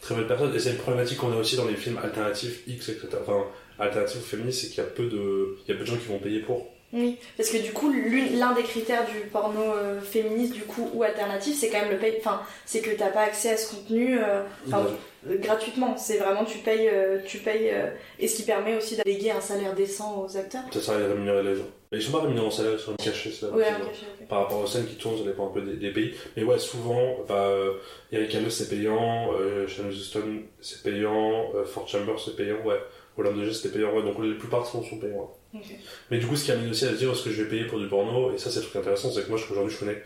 Très 0.00 0.14
belle 0.14 0.26
personne, 0.26 0.54
et 0.54 0.58
c'est 0.58 0.70
une 0.70 0.78
problématique 0.78 1.18
qu'on 1.18 1.32
a 1.32 1.36
aussi 1.36 1.56
dans 1.56 1.66
les 1.66 1.76
films 1.76 1.98
alternatifs 2.02 2.62
X, 2.66 2.88
etc. 2.88 3.08
Enfin, 3.20 3.44
alternatifs 3.78 4.20
ou 4.20 4.24
féministes, 4.24 4.62
c'est 4.62 4.68
qu'il 4.68 4.78
y 4.78 4.86
a 4.86 4.90
peu 4.90 5.04
de, 5.04 5.58
il 5.66 5.70
y 5.70 5.74
a 5.74 5.78
peu 5.78 5.84
de 5.84 5.90
gens 5.90 5.96
qui 5.96 6.06
vont 6.06 6.18
payer 6.18 6.40
pour. 6.40 6.66
Oui, 6.94 7.18
parce 7.36 7.50
que 7.50 7.58
du 7.58 7.72
coup, 7.72 7.92
l'un 7.92 8.52
des 8.52 8.62
critères 8.62 9.06
du 9.06 9.28
porno 9.30 9.60
euh, 9.60 10.00
féministe, 10.00 10.54
du 10.54 10.62
coup, 10.62 10.90
ou 10.92 11.02
alternatif, 11.02 11.56
c'est 11.58 11.68
quand 11.68 11.80
même 11.80 11.90
le 11.90 11.98
pay. 11.98 12.16
Enfin, 12.18 12.42
c'est 12.66 12.80
que 12.80 12.90
t'as 12.90 13.08
pas 13.08 13.22
accès 13.22 13.50
à 13.50 13.56
ce 13.56 13.74
contenu. 13.74 14.18
Euh, 14.18 14.42
gratuitement. 15.26 15.96
C'est 15.96 16.18
vraiment 16.18 16.44
tu 16.44 16.58
payes, 16.58 16.88
euh, 16.88 17.18
tu 17.24 17.38
payes, 17.38 17.70
euh, 17.70 17.90
et 18.18 18.28
ce 18.28 18.36
qui 18.36 18.42
permet 18.42 18.76
aussi 18.76 18.96
d'alléguer 18.96 19.30
un 19.30 19.40
salaire 19.40 19.74
décent 19.74 20.22
aux 20.22 20.36
acteurs. 20.36 20.62
Ça 20.72 20.80
sert 20.80 20.94
à 20.94 20.98
rémunérer 20.98 21.42
les 21.42 21.56
gens. 21.56 21.66
Mais 21.90 21.98
ils 21.98 22.02
sont 22.02 22.12
pas 22.12 22.22
rémunérés 22.22 22.46
en 22.46 22.50
salaire, 22.50 22.72
ils 22.74 22.78
sont 22.78 22.94
cachés, 22.94 23.30
ça. 23.30 23.50
Ouais, 23.50 23.64
caché, 23.64 24.06
Par 24.28 24.40
rapport 24.40 24.60
aux 24.60 24.66
scènes 24.66 24.86
qui 24.86 24.96
tournent, 24.96 25.18
ça 25.18 25.24
dépend 25.24 25.48
un 25.48 25.52
peu 25.52 25.60
des, 25.60 25.90
pays. 25.90 26.14
Mais 26.36 26.42
ouais, 26.42 26.58
souvent, 26.58 27.18
bah, 27.28 27.48
euh, 27.48 27.74
Eric 28.10 28.34
Hannes 28.34 28.50
c'est 28.50 28.68
payant, 28.68 29.32
euh, 29.34 29.66
Shannon 29.68 29.90
Houston 29.90 30.42
c'est 30.60 30.82
payant, 30.82 31.52
Fort 31.66 31.86
Chambers 31.86 32.18
c'est 32.18 32.36
payant, 32.36 32.62
ouais. 32.64 32.80
De 33.18 33.44
G 33.44 33.52
c'était 33.52 33.76
payant, 33.76 33.94
ouais. 33.94 34.02
Donc 34.02 34.16
la 34.18 34.34
plupart 34.34 34.66
sont, 34.66 34.82
sont 34.82 34.98
payants. 34.98 35.30
Mais 36.10 36.18
du 36.18 36.26
coup, 36.26 36.34
ce 36.34 36.46
qui 36.46 36.52
amène 36.52 36.70
aussi 36.70 36.86
à 36.86 36.90
se 36.90 36.94
dire 36.94 37.12
est-ce 37.12 37.24
que 37.24 37.30
je 37.30 37.42
vais 37.42 37.48
payer 37.48 37.64
pour 37.66 37.78
du 37.78 37.88
porno, 37.88 38.32
et 38.32 38.38
ça 38.38 38.50
c'est 38.50 38.60
le 38.60 38.64
truc 38.64 38.76
intéressant, 38.76 39.10
c'est 39.10 39.24
que 39.24 39.28
moi 39.28 39.38
aujourd'hui 39.50 39.74
je 39.74 39.78
connais 39.78 40.02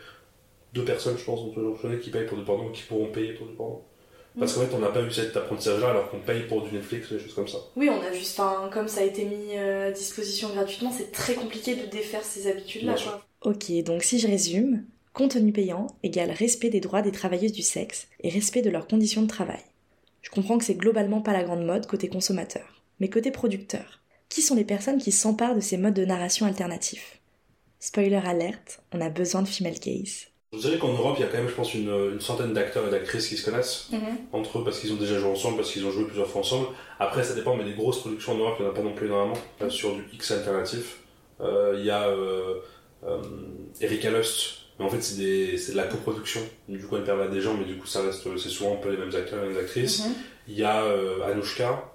deux 0.72 0.84
personnes, 0.84 1.16
je 1.16 1.24
pense, 1.24 1.40
je 1.54 1.80
connais 1.80 1.98
qui 1.98 2.10
payent 2.10 2.26
pour 2.26 2.36
du 2.36 2.44
porno 2.44 2.64
ou 2.64 2.70
qui 2.70 2.82
pourront 2.82 3.06
payer 3.06 3.32
pour 3.34 3.46
du 3.46 3.54
porno. 3.54 3.84
Parce 4.38 4.52
qu'en 4.52 4.60
fait, 4.60 4.74
on 4.74 4.78
n'a 4.78 4.88
pas 4.88 5.02
eu 5.02 5.10
cet 5.10 5.36
apprentissage-là 5.36 5.90
alors 5.90 6.10
qu'on 6.10 6.20
paye 6.20 6.42
pour 6.42 6.62
du 6.62 6.74
Netflix 6.74 7.10
ou 7.10 7.14
des 7.14 7.20
choses 7.20 7.34
comme 7.34 7.48
ça. 7.48 7.58
Oui, 7.74 7.88
on 7.88 8.02
a 8.02 8.12
juste, 8.12 8.38
enfin, 8.38 8.68
comme 8.72 8.88
ça 8.88 9.00
a 9.00 9.04
été 9.04 9.24
mis 9.24 9.56
euh, 9.56 9.88
à 9.88 9.90
disposition 9.92 10.50
gratuitement, 10.50 10.92
c'est 10.92 11.10
très 11.10 11.34
compliqué 11.34 11.74
de 11.74 11.86
défaire 11.86 12.22
ces 12.22 12.46
habitudes-là. 12.50 12.96
Ok, 13.42 13.72
donc 13.84 14.02
si 14.02 14.18
je 14.18 14.26
résume, 14.26 14.84
contenu 15.14 15.52
payant 15.52 15.86
égale 16.02 16.30
respect 16.30 16.68
des 16.68 16.80
droits 16.80 17.00
des 17.00 17.12
travailleuses 17.12 17.52
du 17.52 17.62
sexe 17.62 18.08
et 18.20 18.28
respect 18.28 18.60
de 18.60 18.70
leurs 18.70 18.86
conditions 18.86 19.22
de 19.22 19.26
travail. 19.28 19.62
Je 20.20 20.30
comprends 20.30 20.58
que 20.58 20.64
c'est 20.64 20.74
globalement 20.74 21.22
pas 21.22 21.32
la 21.32 21.44
grande 21.44 21.64
mode 21.64 21.86
côté 21.86 22.08
consommateur. 22.08 22.82
Mais 23.00 23.08
côté 23.08 23.30
producteur, 23.30 24.00
qui 24.28 24.42
sont 24.42 24.54
les 24.54 24.64
personnes 24.64 24.98
qui 24.98 25.12
s'emparent 25.12 25.54
de 25.54 25.60
ces 25.60 25.76
modes 25.76 25.94
de 25.94 26.04
narration 26.04 26.46
alternatifs? 26.46 27.20
Spoiler 27.78 28.20
alerte, 28.24 28.80
on 28.92 29.00
a 29.00 29.08
besoin 29.08 29.42
de 29.42 29.48
female 29.48 29.78
gaze. 29.78 30.26
Je 30.52 30.58
dirais 30.58 30.78
qu'en 30.78 30.92
Europe, 30.92 31.16
il 31.18 31.22
y 31.22 31.24
a 31.24 31.28
quand 31.28 31.38
même, 31.38 31.48
je 31.48 31.54
pense, 31.54 31.74
une, 31.74 32.20
centaine 32.20 32.52
d'acteurs 32.52 32.86
et 32.86 32.90
d'actrices 32.90 33.28
qui 33.28 33.36
se 33.36 33.44
connaissent 33.48 33.88
mhm. 33.92 34.00
entre 34.32 34.58
eux 34.58 34.64
parce 34.64 34.78
qu'ils 34.78 34.92
ont 34.92 34.96
déjà 34.96 35.18
joué 35.18 35.28
ensemble, 35.28 35.56
parce 35.56 35.72
qu'ils 35.72 35.84
ont 35.84 35.90
joué 35.90 36.04
plusieurs 36.04 36.28
fois 36.28 36.40
ensemble. 36.40 36.68
Après, 37.00 37.24
ça 37.24 37.34
dépend, 37.34 37.56
mais 37.56 37.64
des 37.64 37.74
grosses 37.74 38.00
productions 38.00 38.32
en 38.32 38.38
Europe, 38.38 38.56
il 38.58 38.62
n'y 38.62 38.68
en 38.68 38.72
a 38.72 38.74
pas 38.74 38.82
non 38.82 38.94
plus 38.94 39.06
énormément. 39.06 39.38
Euh, 39.60 39.68
sur 39.68 39.94
du 39.94 40.04
X 40.12 40.30
alternatif, 40.30 41.00
euh, 41.40 41.74
il 41.78 41.84
y 41.84 41.90
a 41.90 42.08
euh, 42.08 42.60
euh, 43.04 43.22
Erika 43.80 44.10
Lust, 44.10 44.58
mais 44.78 44.84
en 44.84 44.88
fait, 44.88 45.00
c'est 45.02 45.72
de 45.72 45.76
la 45.76 45.84
coproduction. 45.84 46.40
Du 46.68 46.86
coup, 46.86 46.96
elle 46.96 47.04
permet 47.04 47.24
à 47.24 47.28
des 47.28 47.40
gens, 47.40 47.54
mais 47.54 47.64
du 47.64 47.76
coup, 47.76 47.86
ça 47.86 48.02
reste, 48.02 48.26
c'est 48.38 48.48
souvent 48.48 48.74
un 48.74 48.76
peu 48.76 48.90
les 48.90 48.96
mêmes 48.96 49.14
acteurs 49.14 49.42
et 49.42 49.48
les 49.48 49.54
mêmes 49.54 49.62
actrices. 49.62 50.06
Mhm. 50.06 50.14
Il 50.48 50.58
y 50.58 50.64
a 50.64 50.84
Anushka, 51.26 51.92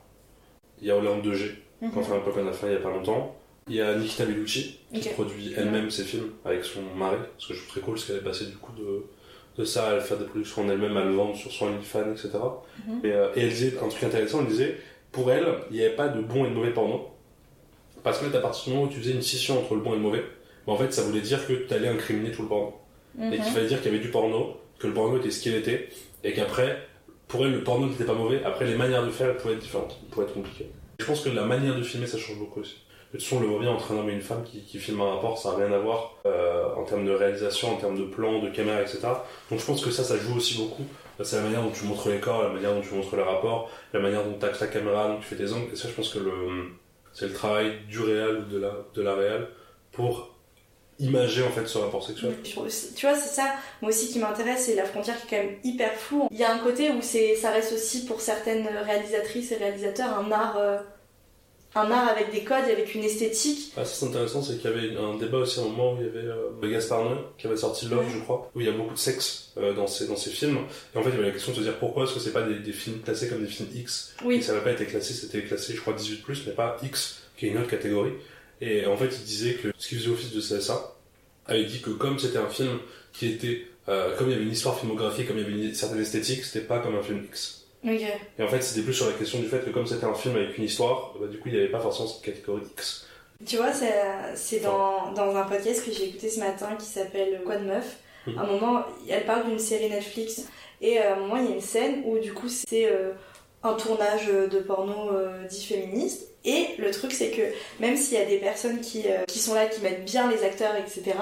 il 0.82 0.88
y 0.88 0.92
a 0.92 0.98
Hollande 0.98 1.26
2G, 1.26 1.56
qu'on 1.94 2.04
fait 2.04 2.14
un 2.14 2.20
peu 2.20 2.32
comme 2.32 2.46
la 2.46 2.54
fin 2.54 2.68
il 2.68 2.74
y 2.74 2.76
a 2.76 2.80
pas 2.80 2.90
longtemps. 2.90 3.36
Il 3.72 3.78
y 3.78 3.82
a 3.82 3.96
Nikita 3.96 4.26
Bellucci 4.26 4.80
qui 4.94 5.08
produit 5.10 5.54
elle-même 5.56 5.90
ses 5.90 6.04
films 6.04 6.32
avec 6.44 6.66
son 6.66 6.82
mari, 6.98 7.16
ce 7.38 7.48
que 7.48 7.54
je 7.54 7.60
trouve 7.60 7.72
très 7.72 7.80
cool 7.80 7.94
parce 7.94 8.06
qu'elle 8.06 8.18
est 8.18 8.20
passée 8.20 8.46
du 8.48 8.58
coup 8.58 8.74
de, 8.74 9.06
de 9.58 9.64
ça 9.66 9.92
à 9.92 10.00
faire 10.02 10.18
des 10.18 10.26
productions 10.26 10.64
en 10.66 10.70
elle-même, 10.70 10.98
à 10.98 11.06
le 11.06 11.14
vendre 11.14 11.38
sur 11.38 11.50
son 11.54 11.68
OnlyFans, 11.68 12.12
etc. 12.12 12.32
Mhm. 12.86 13.00
et, 13.06 13.12
euh, 13.14 13.30
et 13.34 13.44
elle 13.44 13.50
disait 13.50 13.74
un 13.82 13.88
truc 13.88 14.04
intéressant, 14.04 14.42
elle 14.42 14.48
disait, 14.48 14.76
pour 15.14 15.32
elle, 15.32 15.46
il 15.70 15.78
n'y 15.78 15.86
avait 15.86 15.96
pas 15.96 16.10
de 16.10 16.20
bon 16.22 16.44
et 16.46 16.50
de 16.50 16.54
mauvais 16.54 16.72
porno. 16.74 17.12
Parce 18.04 18.20
que 18.20 18.36
à 18.36 18.40
partir 18.42 18.66
du 18.66 18.70
moment 18.72 18.86
où 18.88 18.90
tu 18.94 19.00
faisais 19.00 19.14
une 19.14 19.22
scission 19.22 19.58
entre 19.60 19.76
le 19.76 19.80
bon 19.82 19.94
et 19.94 19.96
le 19.96 20.02
mauvais, 20.02 20.24
bah, 20.68 20.74
en 20.74 20.78
fait, 20.78 20.92
ça 20.92 21.04
voulait 21.04 21.22
dire 21.22 21.48
que 21.48 21.54
tu 21.54 21.74
allais 21.74 21.88
incriminer 21.88 22.32
tout 22.32 22.42
le 22.42 22.50
porno. 22.50 22.74
Et 23.18 23.22
Mhm. 23.24 23.32
qu'il 23.36 23.44
fallait 23.54 23.68
dire 23.68 23.82
qu'il 23.82 23.92
y 23.92 23.96
avait 23.96 24.04
du 24.04 24.12
porno, 24.12 24.58
que 24.80 24.88
le 24.88 24.94
porno 24.94 25.18
était 25.18 25.32
ce 25.32 25.42
qu'il 25.42 25.54
était, 25.56 25.88
et 26.26 26.34
qu'après, 26.34 26.78
pour 27.30 27.46
elle, 27.46 27.54
le 27.54 27.64
porno 27.64 27.88
n'était 27.88 28.04
pas 28.04 28.16
mauvais. 28.16 28.44
Après, 28.44 28.66
les 28.66 28.76
manières 28.76 29.06
de 29.06 29.12
faire, 29.12 29.30
elles 29.30 29.38
pouvaient 29.38 29.54
être 29.54 29.60
différentes, 29.62 29.98
elles 30.04 30.10
pouvaient 30.10 30.26
être 30.26 30.34
compliquées. 30.34 30.70
Je 31.00 31.06
pense 31.06 31.22
que 31.22 31.30
la 31.30 31.44
manière 31.46 31.76
de 31.78 31.84
filmer, 31.84 32.08
ça 32.08 32.18
change 32.18 32.38
beaucoup 32.38 32.60
aussi. 32.60 32.78
Façon, 33.14 33.38
on 33.38 33.40
le 33.42 33.48
voit 33.48 33.60
bien 33.60 33.72
entre 33.72 33.92
un 33.92 33.98
homme 33.98 34.10
et 34.10 34.14
une 34.14 34.22
femme 34.22 34.44
qui, 34.44 34.64
qui 34.64 34.80
filment 34.80 35.02
un 35.02 35.16
rapport, 35.16 35.38
ça 35.38 35.52
n'a 35.52 35.66
rien 35.66 35.74
à 35.74 35.80
voir 35.80 36.16
euh, 36.26 36.74
en 36.76 36.84
termes 36.84 37.06
de 37.06 37.12
réalisation, 37.12 37.74
en 37.74 37.76
termes 37.76 37.98
de 37.98 38.06
plan, 38.06 38.40
de 38.40 38.50
caméra, 38.50 38.82
etc. 38.82 39.00
Donc 39.50 39.60
je 39.60 39.66
pense 39.66 39.84
que 39.84 39.92
ça, 39.92 40.04
ça 40.04 40.18
joue 40.18 40.38
aussi 40.38 40.58
beaucoup. 40.58 40.84
C'est 41.24 41.36
la 41.36 41.44
manière 41.44 41.62
dont 41.62 41.72
tu 41.72 41.86
montres 41.86 42.10
les 42.10 42.20
corps, 42.20 42.42
la 42.42 42.50
manière 42.50 42.74
dont 42.74 42.82
tu 42.82 42.96
montres 42.96 43.16
les 43.16 43.22
rapports, 43.22 43.70
la 43.94 44.00
manière 44.00 44.24
dont 44.24 44.38
tu 44.40 44.46
axes 44.46 44.62
la 44.62 44.68
caméra, 44.68 45.08
dont 45.08 45.20
tu 45.20 45.26
fais 45.26 45.36
tes 45.36 45.52
angles. 45.52 45.72
Et 45.72 45.76
ça, 45.76 45.88
je 45.88 45.94
pense 45.94 46.10
que 46.10 46.20
c'est 47.14 47.28
le 47.28 47.34
travail 47.34 47.74
du 47.88 48.00
réel 48.00 48.38
ou 48.38 48.52
de 48.52 48.58
la, 48.58 48.72
de 48.94 49.02
la 49.02 49.14
réelle 49.14 49.48
pour 49.92 50.32
imager 51.02 51.44
en 51.44 51.50
fait 51.50 51.68
ce 51.68 51.78
rapport 51.78 52.04
sexuel. 52.06 52.34
Tu 52.44 52.56
vois, 52.56 52.70
c'est 52.70 53.06
ça, 53.16 53.56
moi 53.82 53.90
aussi 53.90 54.12
qui 54.12 54.20
m'intéresse, 54.20 54.66
c'est 54.66 54.76
la 54.76 54.86
frontière 54.86 55.20
qui 55.20 55.34
est 55.34 55.38
quand 55.38 55.44
même 55.44 55.58
hyper 55.64 55.94
floue. 55.94 56.28
Il 56.32 56.38
y 56.38 56.44
a 56.44 56.54
un 56.54 56.60
côté 56.60 56.92
où 56.92 57.02
c'est, 57.02 57.36
ça 57.36 57.52
reste 57.52 57.74
aussi 57.74 58.06
pour 58.06 58.22
certaines 58.22 58.68
réalisatrices 58.68 59.52
et 59.52 59.58
réalisateurs 59.58 60.18
un 60.18 60.32
art, 60.32 60.58
euh, 60.58 60.78
un 61.74 61.90
art 61.90 62.10
avec 62.10 62.32
des 62.32 62.44
codes, 62.44 62.66
avec 62.66 62.94
une 62.96 63.04
esthétique. 63.04 63.72
Ah, 63.78 63.86
c'est 63.86 64.06
intéressant, 64.06 64.42
c'est 64.42 64.60
qu'il 64.60 64.70
y 64.70 64.74
avait 64.74 64.98
un 64.98 65.18
débat 65.18 65.40
aussi 65.40 65.60
à 65.60 65.64
un 65.64 65.66
moment 65.68 65.94
où 65.94 65.98
il 66.02 66.06
y 66.06 66.10
avait 66.10 66.28
euh, 66.28 66.72
Gaspard 66.72 67.06
Noé 67.06 67.18
qui 67.38 67.48
avait 67.48 67.58
sorti 67.58 67.88
Love, 67.88 68.06
je 68.14 68.20
crois, 68.20 68.52
où 68.54 68.60
il 68.60 68.66
y 68.66 68.70
a 68.70 68.74
beaucoup 68.74 68.94
de 68.94 69.00
sexe 69.00 69.52
euh, 69.58 69.74
dans, 69.74 69.88
ces, 69.88 70.08
dans 70.08 70.18
ces 70.18 70.32
films. 70.32 70.60
Et 70.94 70.98
en 70.98 71.04
fait, 71.04 71.10
il 71.10 71.16
y 71.16 71.18
avait 71.18 71.28
la 71.28 71.32
question 71.32 71.54
de 71.54 71.58
se 71.58 71.62
dire 71.62 71.78
pourquoi 71.80 72.04
est-ce 72.04 72.14
que 72.16 72.20
c'est 72.20 72.34
pas 72.34 72.44
des, 72.44 72.60
des 72.60 72.74
films 72.74 73.00
classés 73.00 73.30
comme 73.30 73.42
des 73.42 73.48
films 73.50 73.70
X? 73.74 74.16
Et 74.22 74.26
Oui, 74.26 74.44
ça 74.44 74.52
n'avait 74.52 74.66
pas 74.66 74.72
été 74.72 74.86
classé, 74.86 75.14
c'était 75.14 75.44
classé, 75.44 75.74
je 75.74 75.82
crois, 75.82 75.94
18, 75.94 76.44
mais 76.48 76.54
pas 76.54 76.78
X, 76.84 77.22
qui 77.38 77.46
est 77.46 77.50
une 77.50 77.58
autre 77.58 77.70
catégorie. 77.70 78.14
Et 78.60 78.86
en 78.86 78.98
fait, 78.98 79.08
il 79.08 79.24
disait 79.24 79.54
que 79.54 79.70
ce 79.78 79.88
qui 79.88 79.96
faisait 79.96 80.10
office 80.10 80.32
de 80.34 80.42
CSA 80.42 80.96
avait 81.48 81.66
dit 81.66 81.82
que 81.82 81.90
comme 81.90 82.20
c'était 82.20 82.38
un 82.38 82.50
film 82.50 82.80
qui 83.14 83.28
était, 83.28 83.66
euh, 83.90 84.16
comme 84.18 84.28
il 84.28 84.34
y 84.34 84.36
avait 84.36 84.44
une 84.46 84.52
histoire 84.52 84.78
filmographique, 84.78 85.28
comme 85.28 85.38
il 85.38 85.44
y 85.44 85.46
avait 85.46 85.68
une 85.68 85.74
certaine 85.74 86.00
esthétique, 86.00 86.44
c'était 86.44 86.66
pas 86.66 86.80
comme 86.80 86.96
un 86.96 87.02
film 87.02 87.24
X. 87.26 87.61
Et 88.38 88.44
en 88.44 88.48
fait, 88.48 88.62
c'était 88.62 88.84
plus 88.84 88.94
sur 88.94 89.08
la 89.08 89.14
question 89.14 89.40
du 89.40 89.48
fait 89.48 89.66
que 89.66 89.72
comme 89.72 89.88
c'était 89.88 90.06
un 90.06 90.14
film 90.14 90.36
avec 90.36 90.58
une 90.58 90.66
histoire, 90.66 91.14
bah, 91.20 91.28
du 91.28 91.38
coup, 91.40 91.50
il 91.50 91.54
n'y 91.54 91.60
avait 91.60 91.72
pas 91.72 91.80
forcément 91.80 92.08
cette 92.08 92.22
catégorie 92.22 92.64
X. 92.72 93.08
Tu 93.46 93.58
vois, 93.58 93.72
c'est, 93.74 94.60
dans, 94.60 95.12
dans 95.14 95.36
un 95.36 95.44
podcast 95.44 95.84
que 95.84 95.92
j'ai 95.92 96.10
écouté 96.10 96.30
ce 96.30 96.40
matin 96.40 96.76
qui 96.78 96.86
s'appelle 96.86 97.42
Quoi 97.44 97.58
de 97.58 97.66
meuf. 97.66 97.98
Mhm. 98.28 98.38
À 98.38 98.42
un 98.42 98.46
moment, 98.46 98.84
elle 99.10 99.26
parle 99.26 99.48
d'une 99.48 99.58
série 99.58 99.90
Netflix 99.90 100.48
et 100.80 101.00
à 101.00 101.16
un 101.16 101.20
moment, 101.20 101.38
il 101.38 101.46
y 101.46 101.48
a 101.48 101.56
une 101.56 101.62
scène 101.62 102.04
où 102.06 102.20
du 102.20 102.34
coup, 102.34 102.50
c'est 102.50 102.86
euh, 102.86 103.14
un 103.64 103.74
tournage 103.74 104.28
de 104.28 104.60
porno 104.60 105.12
euh, 105.12 105.46
dit 105.48 105.66
féministe. 105.66 106.28
Et 106.44 106.70
le 106.80 106.90
truc, 106.92 107.12
c'est 107.12 107.30
que 107.30 107.42
même 107.80 107.96
s'il 107.96 108.18
y 108.18 108.22
a 108.22 108.26
des 108.26 108.38
personnes 108.38 108.82
qui, 108.82 109.04
euh, 109.08 109.26
qui 109.28 109.38
sont 109.38 109.54
là, 109.54 109.68
qui 109.68 109.82
mettent 109.82 110.06
bien 110.06 110.30
les 110.30 110.44
acteurs, 110.44 110.76
etc., 110.76 111.16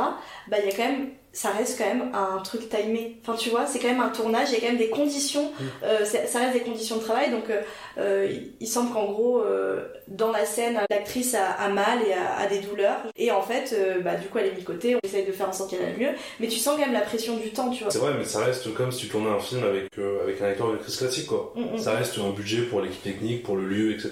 bah, 0.48 0.58
il 0.64 0.70
y 0.70 0.74
a 0.74 0.76
quand 0.76 0.90
même, 0.90 1.10
ça 1.42 1.52
reste 1.52 1.78
quand 1.78 1.86
même 1.86 2.12
un 2.14 2.40
truc 2.40 2.68
timé. 2.68 3.16
Enfin, 3.22 3.38
tu 3.38 3.50
vois, 3.50 3.66
c'est 3.66 3.80
quand 3.80 3.88
même 3.88 4.02
un 4.02 4.10
tournage, 4.10 4.50
il 4.50 4.56
y 4.56 4.58
a 4.58 4.60
quand 4.60 4.68
même 4.68 4.78
des 4.78 4.90
conditions, 4.90 5.54
euh, 5.84 6.00
c'est- 6.04 6.28
ça 6.28 6.40
reste 6.40 6.52
des 6.52 6.60
conditions 6.70 6.98
de 6.98 7.02
travail. 7.02 7.32
Donc, 7.32 7.50
euh, 7.50 7.62
euh, 7.98 8.28
il- 8.30 8.52
il 8.60 8.68
semble 8.68 8.92
qu'en 8.92 9.06
gros, 9.06 9.40
euh, 9.42 9.88
dans 10.10 10.34
la 10.34 10.44
scène, 10.44 10.78
l'actrice 10.90 11.36
a, 11.36 11.46
a 11.52 11.70
mal 11.70 12.00
et 12.06 12.12
a, 12.12 12.36
a 12.40 12.48
des 12.48 12.60
douleurs. 12.60 12.98
Et 13.16 13.32
en 13.32 13.42
fait, 13.42 13.72
euh, 13.74 14.02
bah, 14.02 14.16
du 14.16 14.28
coup, 14.28 14.38
elle 14.40 14.48
est 14.48 14.56
mise 14.56 14.66
côté, 14.66 14.96
on 14.96 15.00
essaye 15.08 15.26
de 15.26 15.32
faire 15.32 15.48
en 15.48 15.54
sorte 15.54 15.70
qu'elle 15.70 15.82
aille 15.86 15.98
mieux. 15.98 16.12
Mais 16.42 16.48
tu 16.50 16.60
sens 16.60 16.76
quand 16.76 16.82
même 16.86 16.92
la 16.92 17.00
pression 17.02 17.38
du 17.38 17.52
temps, 17.52 17.70
tu 17.70 17.84
vois. 17.84 17.92
C'est 17.94 18.00
vrai, 18.00 18.12
mais 18.18 18.26
ça 18.26 18.40
reste 18.44 18.74
comme 18.74 18.92
si 18.92 19.06
tu 19.06 19.08
tournais 19.08 19.30
un 19.30 19.40
film 19.40 19.64
avec, 19.64 19.98
euh, 19.98 20.22
avec 20.24 20.42
un 20.42 20.46
acteur 20.48 20.68
ou 20.68 20.70
une 20.72 20.76
actrice 20.76 20.98
classique, 20.98 21.28
quoi. 21.28 21.54
Mm, 21.56 21.76
mm. 21.76 21.78
Ça 21.78 21.92
reste 21.94 22.18
un 22.18 22.32
budget 22.32 22.64
pour 22.64 22.82
l'équipe 22.82 23.02
technique, 23.02 23.44
pour 23.44 23.56
le 23.56 23.66
lieu, 23.66 23.94
etc. 23.94 24.10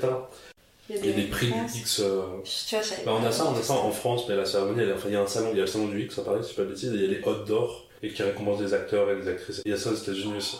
Il 0.90 1.06
y 1.06 1.10
a 1.10 1.14
des 1.14 1.24
prix 1.24 1.48
du 1.52 1.80
X. 1.80 2.00
euh, 2.00 2.22
Tu 2.44 2.76
vois, 2.76 2.82
je 2.84 2.88
savais 2.90 3.04
Bah, 3.06 3.14
on 3.20 3.26
a 3.26 3.32
ça, 3.32 3.46
on 3.54 3.58
a 3.58 3.62
ça 3.62 3.74
en 3.74 3.92
France, 3.92 4.24
mais 4.30 4.36
la 4.36 4.46
cérémonie, 4.46 4.82
elle- 4.82 4.94
enfin, 4.94 5.10
il 5.10 5.14
y 5.14 5.16
a 5.18 5.22
un 5.22 5.28
salon, 5.28 5.50
il 5.52 5.58
y 5.58 5.60
a 5.60 5.64
le 5.64 5.68
salon 5.68 5.88
du 5.88 6.02
X 6.04 6.18
à 6.20 6.24
Paris, 6.24 6.40
si 6.44 6.50
je 6.50 6.54
dis 6.54 6.56
pas 6.58 6.64
de 6.64 6.70
bêtises, 6.70 6.92
et 6.92 6.96
il 6.96 7.02
y 7.02 7.06
a 7.06 7.08
les 7.10 7.22
Hot 7.26 7.44
d'or, 7.46 7.88
et 8.02 8.10
qui 8.10 8.24
récompensent 8.24 8.60
des 8.60 8.74
acteurs 8.74 9.10
et 9.12 9.18
des 9.22 9.28
actrices. 9.28 9.62
Il 9.66 9.72
y 9.72 9.74
a 9.74 9.78
ça 9.78 9.92
aux 9.92 9.96
États-Unis 9.96 10.34
aussi. 10.38 10.58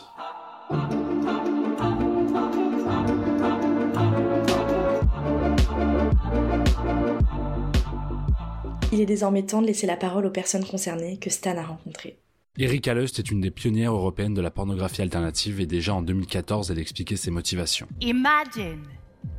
Il 8.92 9.02
est 9.02 9.06
désormais 9.06 9.44
temps 9.44 9.62
de 9.62 9.68
laisser 9.68 9.86
la 9.88 9.98
parole 9.98 10.26
aux 10.26 10.30
personnes 10.32 10.66
concernées 10.66 11.18
que 11.18 11.30
Stan 11.30 11.58
a 11.58 11.64
rencontrées. 11.64 12.18
Erika 12.58 12.94
Lust 12.94 13.20
est 13.20 13.30
une 13.30 13.42
des 13.42 13.52
pionnières 13.52 13.94
européennes 13.94 14.34
de 14.34 14.42
la 14.42 14.50
pornographie 14.50 15.02
alternative 15.02 15.60
et 15.62 15.68
déjà 15.68 15.94
en 15.94 16.02
2014, 16.02 16.72
elle 16.72 16.80
expliquait 16.80 17.16
ses 17.18 17.30
motivations. 17.30 17.88
Imagine 18.02 18.82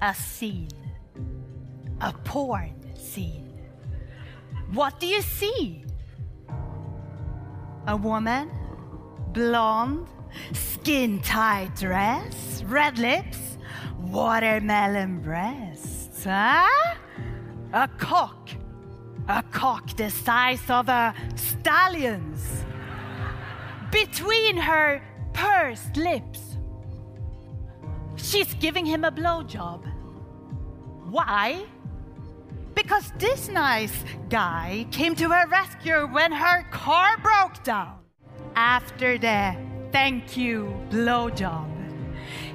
a 0.00 0.14
scene, 0.14 0.68
a 2.00 2.12
porn 2.25 2.75
scene. 2.97 3.52
What 4.73 5.00
do 5.00 5.07
you 5.07 5.23
see? 5.23 5.85
A 7.87 7.97
woman, 7.97 8.50
blonde, 9.33 10.09
skin 10.52 11.21
tight 11.23 11.75
dress, 11.76 12.62
red 12.66 12.99
lips, 12.99 13.59
watermelon 13.99 15.21
breasts, 15.21 16.25
huh? 16.25 16.66
A 17.73 17.88
cock, 17.88 18.50
a 19.28 19.42
cock 19.42 19.97
the 19.97 20.11
size 20.11 20.68
of 20.68 20.88
a 20.88 21.14
stallion's. 21.35 22.64
Between 23.90 24.57
her 24.57 25.02
pursed 25.33 25.97
lips, 25.97 26.48
She's 28.28 28.52
giving 28.56 28.85
him 28.85 29.04
a 29.04 29.11
blowjob. 29.11 29.90
Why? 31.08 31.64
Because 32.75 33.11
this 33.16 33.49
nice 33.49 34.04
guy 34.28 34.87
came 34.90 35.14
to 35.14 35.30
her 35.30 35.49
rescue 35.49 36.06
when 36.12 36.32
her 36.32 36.62
car 36.64 37.16
broke 37.23 37.64
down. 37.64 38.00
After 38.54 39.16
the 39.16 39.56
thank 39.92 40.37
you 40.37 40.76
blowjob, 40.90 41.70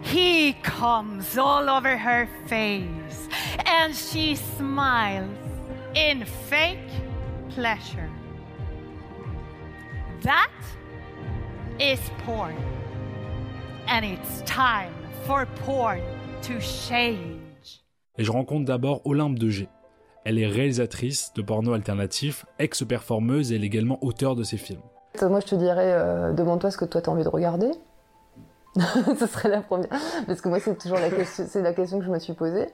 he 0.03 0.53
comes 0.61 1.39
all 1.39 1.67
over 1.67 1.97
her 1.97 2.29
face 2.45 3.27
and 3.65 3.95
she 3.95 4.35
smiles 4.35 5.35
in 5.95 6.23
fake 6.49 6.91
pleasure. 7.49 8.11
That 10.21 10.53
is 11.79 11.99
porn. 12.19 12.55
And 13.87 14.05
it's 14.05 14.41
time 14.45 15.02
for 15.25 15.45
porn 15.65 15.99
to 16.41 16.59
change. 16.59 17.81
Et 18.17 18.23
je 18.23 18.31
rencontre 18.31 18.65
d'abord 18.65 19.01
Olympe 19.05 19.39
de 19.39 19.49
G. 19.49 19.69
Elle 20.25 20.37
est 20.37 20.47
réalisatrice 20.47 21.33
de 21.33 21.41
porno 21.41 21.73
alternatif, 21.73 22.45
ex-performeuse 22.59 23.51
et 23.51 23.55
elle 23.55 23.63
est 23.63 23.67
également 23.67 23.99
auteure 24.01 24.35
de 24.35 24.43
ses 24.43 24.57
films. 24.57 24.81
Moi, 25.21 25.39
je 25.39 25.45
te 25.45 25.55
dirais, 25.55 25.93
euh, 25.93 26.33
demande-toi 26.33 26.71
ce 26.71 26.77
que 26.77 26.85
toi, 26.85 27.01
t'as 27.01 27.11
envie 27.11 27.23
de 27.23 27.29
regarder. 27.29 27.71
ce 28.75 29.27
serait 29.27 29.49
la 29.49 29.61
première. 29.61 29.89
Parce 30.27 30.41
que 30.41 30.49
moi, 30.49 30.59
c'est 30.59 30.77
toujours 30.77 30.97
la 30.97 31.09
question, 31.09 31.45
c'est 31.47 31.61
la 31.61 31.73
question 31.73 31.99
que 31.99 32.05
je 32.05 32.11
me 32.11 32.19
suis 32.19 32.33
posée. 32.33 32.67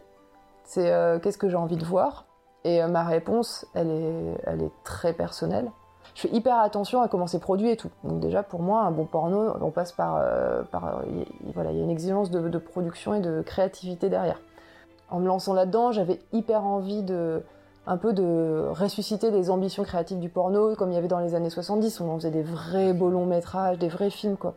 C'est 0.64 0.92
euh, 0.92 1.20
qu'est-ce 1.20 1.38
que 1.38 1.50
j'ai 1.50 1.56
envie 1.56 1.78
de 1.78 1.86
voir? 1.86 2.26
Et 2.64 2.82
euh, 2.82 2.88
ma 2.88 3.04
réponse, 3.04 3.66
elle 3.74 3.90
est, 3.90 4.38
elle 4.46 4.64
est 4.64 4.72
très 4.84 5.14
personnelle. 5.14 5.70
Je 6.20 6.28
fais 6.28 6.36
hyper 6.36 6.60
attention 6.60 7.02
à 7.02 7.08
comment 7.08 7.28
c'est 7.28 7.40
produit 7.40 7.70
et 7.70 7.78
tout. 7.78 7.92
Donc 8.04 8.20
déjà, 8.20 8.44
pour 8.44 8.62
moi, 8.62 8.82
un 8.82 8.92
bon 8.92 9.06
porno, 9.06 9.54
on 9.62 9.72
passe 9.72 9.94
par... 9.94 10.18
euh, 10.18 10.64
par 10.64 11.04
y- 11.08 11.52
voilà, 11.54 11.72
il 11.72 11.78
y 11.78 11.80
a 11.80 11.84
une 11.86 11.90
exigence 11.90 12.30
de, 12.30 12.58
production 12.58 13.14
et 13.14 13.22
de 13.22 13.42
créativité 13.42 14.10
derrière. 14.10 14.42
En 15.10 15.22
me 15.22 15.28
lançant 15.28 15.54
là-dedans, 15.54 15.94
j'avais 15.94 16.20
hyper 16.34 16.66
envie 16.66 17.04
de 17.04 17.42
un 17.88 17.96
peu 17.96 18.12
de 18.12 18.68
ressusciter 18.70 19.32
les 19.32 19.50
ambitions 19.50 19.84
créatives 19.84 20.20
du 20.20 20.28
porno, 20.28 20.76
comme 20.76 20.92
il 20.92 20.96
y 20.96 20.98
avait 20.98 21.08
dans 21.08 21.20
les 21.20 21.36
années 21.36 21.50
70, 21.50 22.02
où 22.02 22.04
on 22.04 22.18
faisait 22.18 22.32
des 22.32 22.44
vrais 22.44 22.92
beaux 22.92 23.10
longs 23.10 23.26
métrages, 23.26 23.80
des 23.80 23.88
vrais 23.88 24.10
films, 24.10 24.36
quoi. 24.36 24.56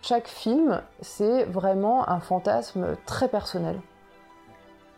Chaque 0.00 0.28
film, 0.28 0.80
c'est 1.00 1.42
vraiment 1.42 2.08
un 2.08 2.20
fantasme 2.20 2.94
très 3.04 3.26
personnel. 3.26 3.80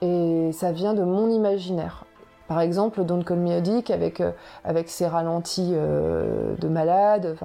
Et 0.03 0.50
ça 0.53 0.73
vient 0.73 0.93
de 0.93 1.05
mon 1.05 1.31
imaginaire. 1.31 2.05
Par 2.49 2.61
exemple, 2.61 3.05
Don't 3.05 3.25
Call 3.25 3.38
Me 3.38 3.93
avec, 3.93 4.21
euh, 4.21 4.31
avec 4.65 4.88
ses 4.88 5.07
ralentis 5.07 5.73
euh, 5.73 6.55
de 6.57 6.69
malade, 6.69 7.37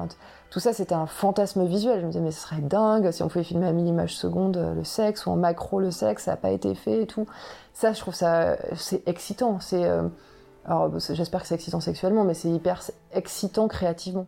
tout 0.52 0.60
ça 0.60 0.74
c'était 0.74 0.94
un 0.94 1.08
fantasme 1.08 1.66
visuel. 1.66 2.02
Je 2.02 2.06
me 2.06 2.12
disais, 2.12 2.24
mais 2.24 2.32
ce 2.32 2.42
serait 2.42 2.62
dingue 2.62 3.10
si 3.12 3.24
on 3.24 3.28
pouvait 3.28 3.44
filmer 3.44 3.68
à 3.68 3.72
1000 3.72 3.88
images 3.88 4.16
secondes 4.16 4.58
euh, 4.58 4.76
le 4.76 4.84
sexe, 4.84 5.26
ou 5.26 5.32
en 5.32 5.38
macro 5.38 5.80
le 5.80 5.92
sexe, 5.92 6.26
ça 6.26 6.32
n'a 6.32 6.38
pas 6.38 6.52
été 6.52 6.76
fait 6.76 7.02
et 7.04 7.08
tout. 7.08 7.26
Ça, 7.74 7.94
je 7.94 8.00
trouve 8.00 8.14
ça, 8.14 8.58
c'est 8.76 9.08
excitant. 9.08 9.60
C'est, 9.60 9.90
alors, 10.66 10.92
j'espère 11.00 11.42
que 11.42 11.48
c'est 11.48 11.56
excitant 11.56 11.80
sexuellement, 11.80 12.26
mais 12.26 12.34
c'est 12.34 12.50
hyper 12.50 12.82
excitant 13.14 13.68
créativement. 13.68 14.28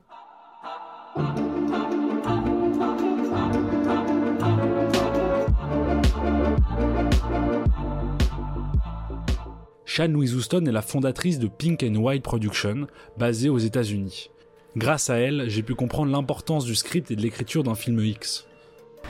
Shan 9.95 10.07
Louise 10.07 10.33
Houston 10.33 10.65
est 10.65 10.71
la 10.71 10.81
fondatrice 10.81 11.37
de 11.37 11.47
Pink 11.47 11.83
and 11.83 11.97
White 11.97 12.23
Production, 12.23 12.87
basée 13.15 13.49
aux 13.49 13.59
États-Unis. 13.59 14.31
Grâce 14.75 15.11
à 15.11 15.17
elle, 15.17 15.47
j'ai 15.49 15.61
pu 15.61 15.75
comprendre 15.75 16.11
l'importance 16.11 16.65
du 16.65 16.73
script 16.73 17.11
et 17.11 17.15
de 17.15 17.21
l'écriture 17.21 17.61
d'un 17.61 17.75
film 17.75 17.99
X. 17.99 18.47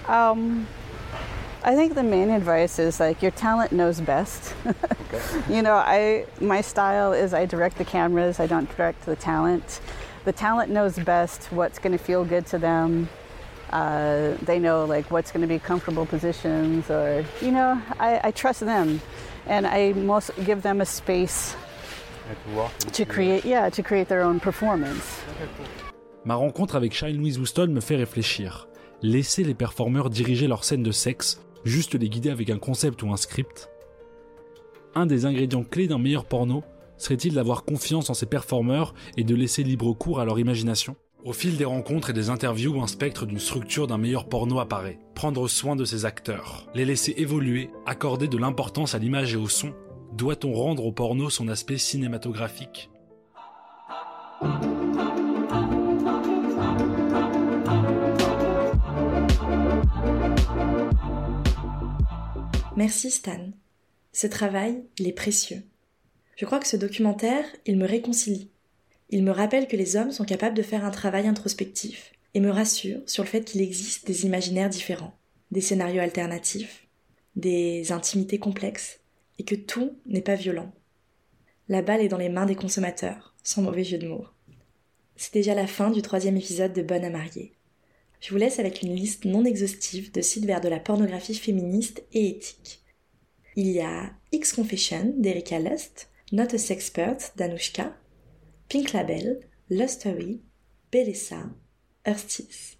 Um, 0.09 0.65
I 1.65 1.73
think 1.73 1.95
the 1.95 2.03
main 2.03 2.29
advice 2.29 2.79
is 2.79 2.99
like 2.99 3.21
your 3.21 3.31
talent 3.31 3.71
knows 3.71 4.01
best. 4.01 4.55
you 5.49 5.61
know, 5.61 5.77
I 5.77 6.25
my 6.41 6.61
style 6.61 7.13
is 7.13 7.33
I 7.33 7.45
direct 7.45 7.77
the 7.77 7.85
cameras, 7.85 8.41
I 8.41 8.45
don't 8.45 8.67
direct 8.75 9.05
the 9.05 9.15
talent. 9.15 9.79
The 10.25 10.33
talent 10.33 10.69
knows 10.69 10.99
best 10.99 11.47
what's 11.53 11.79
going 11.79 11.97
to 11.97 12.03
feel 12.03 12.25
good 12.25 12.45
to 12.47 12.57
them. 12.59 13.07
Uh, 13.71 14.35
they 14.45 14.59
know 14.59 14.83
like 14.83 15.09
what's 15.09 15.31
going 15.31 15.43
to 15.43 15.47
be 15.47 15.59
comfortable 15.59 16.05
positions, 16.05 16.91
or 16.91 17.23
you 17.41 17.51
know, 17.51 17.81
I, 18.01 18.19
I 18.25 18.31
trust 18.31 18.59
them, 18.59 18.99
and 19.49 19.65
I 19.65 19.93
most 19.93 20.31
give 20.45 20.61
them 20.61 20.81
a 20.81 20.85
space 20.85 21.55
to 22.93 23.05
create, 23.05 23.45
yeah, 23.45 23.69
to 23.69 23.81
create 23.81 24.07
their 24.07 24.23
own 24.23 24.39
performance. 24.39 25.21
Ma 26.25 26.35
rencontre 26.35 26.75
avec 26.75 26.93
Shine 26.93 27.17
Louise 27.17 27.37
Houston 27.37 27.67
me 27.67 27.81
fait 27.81 27.97
réfléchir. 27.97 28.67
Laisser 29.01 29.43
les 29.43 29.53
performeurs 29.53 30.09
diriger 30.09 30.47
leurs 30.47 30.63
scènes 30.63 30.83
de 30.83 30.91
sexe, 30.91 31.41
juste 31.65 31.95
les 31.95 32.07
guider 32.07 32.29
avec 32.29 32.49
un 32.49 32.57
concept 32.57 33.03
ou 33.03 33.11
un 33.11 33.17
script 33.17 33.69
Un 34.95 35.05
des 35.05 35.25
ingrédients 35.25 35.65
clés 35.65 35.87
d'un 35.87 35.97
meilleur 35.97 36.23
porno 36.23 36.63
serait-il 36.97 37.33
d'avoir 37.33 37.65
confiance 37.65 38.09
en 38.09 38.13
ses 38.13 38.25
performeurs 38.25 38.93
et 39.17 39.25
de 39.25 39.35
laisser 39.35 39.63
libre 39.63 39.91
cours 39.93 40.21
à 40.21 40.25
leur 40.25 40.39
imagination? 40.39 40.95
Au 41.25 41.31
fil 41.31 41.55
des 41.55 41.63
rencontres 41.63 42.09
et 42.09 42.13
des 42.13 42.29
interviews, 42.29 42.81
un 42.81 42.87
spectre 42.87 43.25
d'une 43.25 43.39
structure 43.39 43.87
d'un 43.87 43.97
meilleur 43.97 44.27
porno 44.27 44.59
apparaît. 44.59 44.99
Prendre 45.15 45.47
soin 45.47 45.77
de 45.77 45.85
ses 45.85 46.03
acteurs, 46.03 46.69
les 46.75 46.83
laisser 46.83 47.13
évoluer, 47.15 47.69
accorder 47.85 48.27
de 48.27 48.37
l'importance 48.37 48.93
à 48.93 48.99
l'image 48.99 49.33
et 49.33 49.37
au 49.37 49.47
son. 49.47 49.73
Doit-on 50.11 50.51
rendre 50.51 50.85
au 50.85 50.91
porno 50.91 51.29
son 51.29 51.47
aspect 51.47 51.77
cinématographique? 51.77 52.89
Merci 62.75 63.11
Stan. 63.11 63.51
Ce 64.11 64.27
travail, 64.27 64.83
il 64.99 65.07
est 65.07 65.13
précieux. 65.13 65.63
Je 66.35 66.45
crois 66.45 66.59
que 66.59 66.67
ce 66.67 66.75
documentaire, 66.75 67.45
il 67.65 67.77
me 67.77 67.87
réconcilie. 67.87 68.49
Il 69.09 69.23
me 69.23 69.31
rappelle 69.31 69.67
que 69.67 69.75
les 69.75 69.95
hommes 69.95 70.11
sont 70.11 70.25
capables 70.25 70.55
de 70.55 70.63
faire 70.63 70.85
un 70.85 70.91
travail 70.91 71.27
introspectif 71.27 72.13
et 72.33 72.39
me 72.39 72.49
rassure 72.49 73.01
sur 73.05 73.23
le 73.23 73.29
fait 73.29 73.45
qu'il 73.45 73.61
existe 73.61 74.07
des 74.07 74.25
imaginaires 74.25 74.69
différents, 74.69 75.15
des 75.51 75.61
scénarios 75.61 76.01
alternatifs, 76.01 76.87
des 77.35 77.91
intimités 77.91 78.39
complexes 78.39 78.99
et 79.39 79.43
que 79.43 79.55
tout 79.55 79.93
n'est 80.05 80.21
pas 80.21 80.35
violent. 80.35 80.71
La 81.69 81.81
balle 81.81 82.01
est 82.01 82.07
dans 82.07 82.17
les 82.17 82.29
mains 82.29 82.45
des 82.45 82.55
consommateurs, 82.55 83.35
sans 83.43 83.61
mauvais 83.61 83.83
jeu 83.83 83.97
de 83.97 84.07
mots. 84.07 84.25
C'est 85.15 85.33
déjà 85.33 85.53
la 85.53 85.67
fin 85.67 85.91
du 85.91 86.01
troisième 86.01 86.37
épisode 86.37 86.73
de 86.73 86.81
Bonne 86.81 87.05
à 87.05 87.09
marier. 87.09 87.53
Je 88.19 88.31
vous 88.31 88.37
laisse 88.37 88.59
avec 88.59 88.81
une 88.81 88.95
liste 88.95 89.25
non 89.25 89.45
exhaustive 89.45 90.11
de 90.11 90.21
sites 90.21 90.45
vers 90.45 90.61
de 90.61 90.69
la 90.69 90.79
pornographie 90.79 91.35
féministe 91.35 92.03
et 92.13 92.29
éthique. 92.29 92.81
Il 93.55 93.67
y 93.67 93.81
a 93.81 94.11
X 94.31 94.53
Confession 94.53 95.13
d'Erika 95.17 95.59
Lust, 95.59 96.09
Not 96.31 96.53
a 96.53 96.57
Sexpert 96.57 97.17
d'Anushka, 97.35 97.95
Pink 98.69 98.93
Label, 98.93 99.39
Lustory, 99.69 100.41
Bellessa, 100.91 101.43
Earthis. 102.05 102.77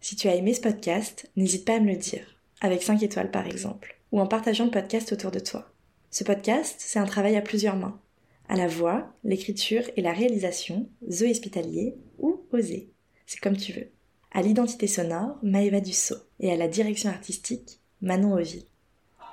Si 0.00 0.16
tu 0.16 0.28
as 0.28 0.34
aimé 0.34 0.54
ce 0.54 0.60
podcast, 0.60 1.30
n'hésite 1.36 1.64
pas 1.64 1.76
à 1.76 1.80
me 1.80 1.90
le 1.90 1.96
dire, 1.96 2.26
avec 2.60 2.82
5 2.82 3.02
étoiles 3.02 3.30
par 3.30 3.46
exemple, 3.46 4.00
ou 4.12 4.20
en 4.20 4.26
partageant 4.26 4.64
le 4.64 4.70
podcast 4.70 5.12
autour 5.12 5.30
de 5.30 5.40
toi. 5.40 5.72
Ce 6.10 6.24
podcast, 6.24 6.76
c'est 6.78 6.98
un 6.98 7.04
travail 7.04 7.36
à 7.36 7.42
plusieurs 7.42 7.76
mains. 7.76 8.00
À 8.48 8.56
la 8.56 8.66
voix, 8.66 9.12
l'écriture 9.24 9.82
et 9.96 10.02
la 10.02 10.12
réalisation, 10.12 10.88
Zoé 11.10 11.32
Hospitalier 11.32 11.96
ou 12.18 12.40
Osé. 12.52 12.90
C'est 13.26 13.40
comme 13.40 13.56
tu 13.56 13.72
veux. 13.72 13.90
À 14.32 14.40
l'identité 14.40 14.86
sonore, 14.86 15.38
Maëva 15.42 15.80
Dussault. 15.80 16.22
Et 16.40 16.50
à 16.50 16.56
la 16.56 16.68
direction 16.68 17.10
artistique, 17.10 17.80
Manon 18.00 18.34
Oville. 18.34 18.66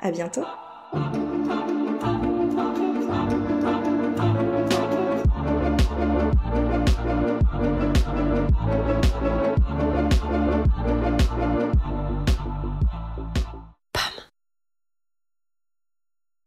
À 0.01 0.11
bientôt! 0.11 0.43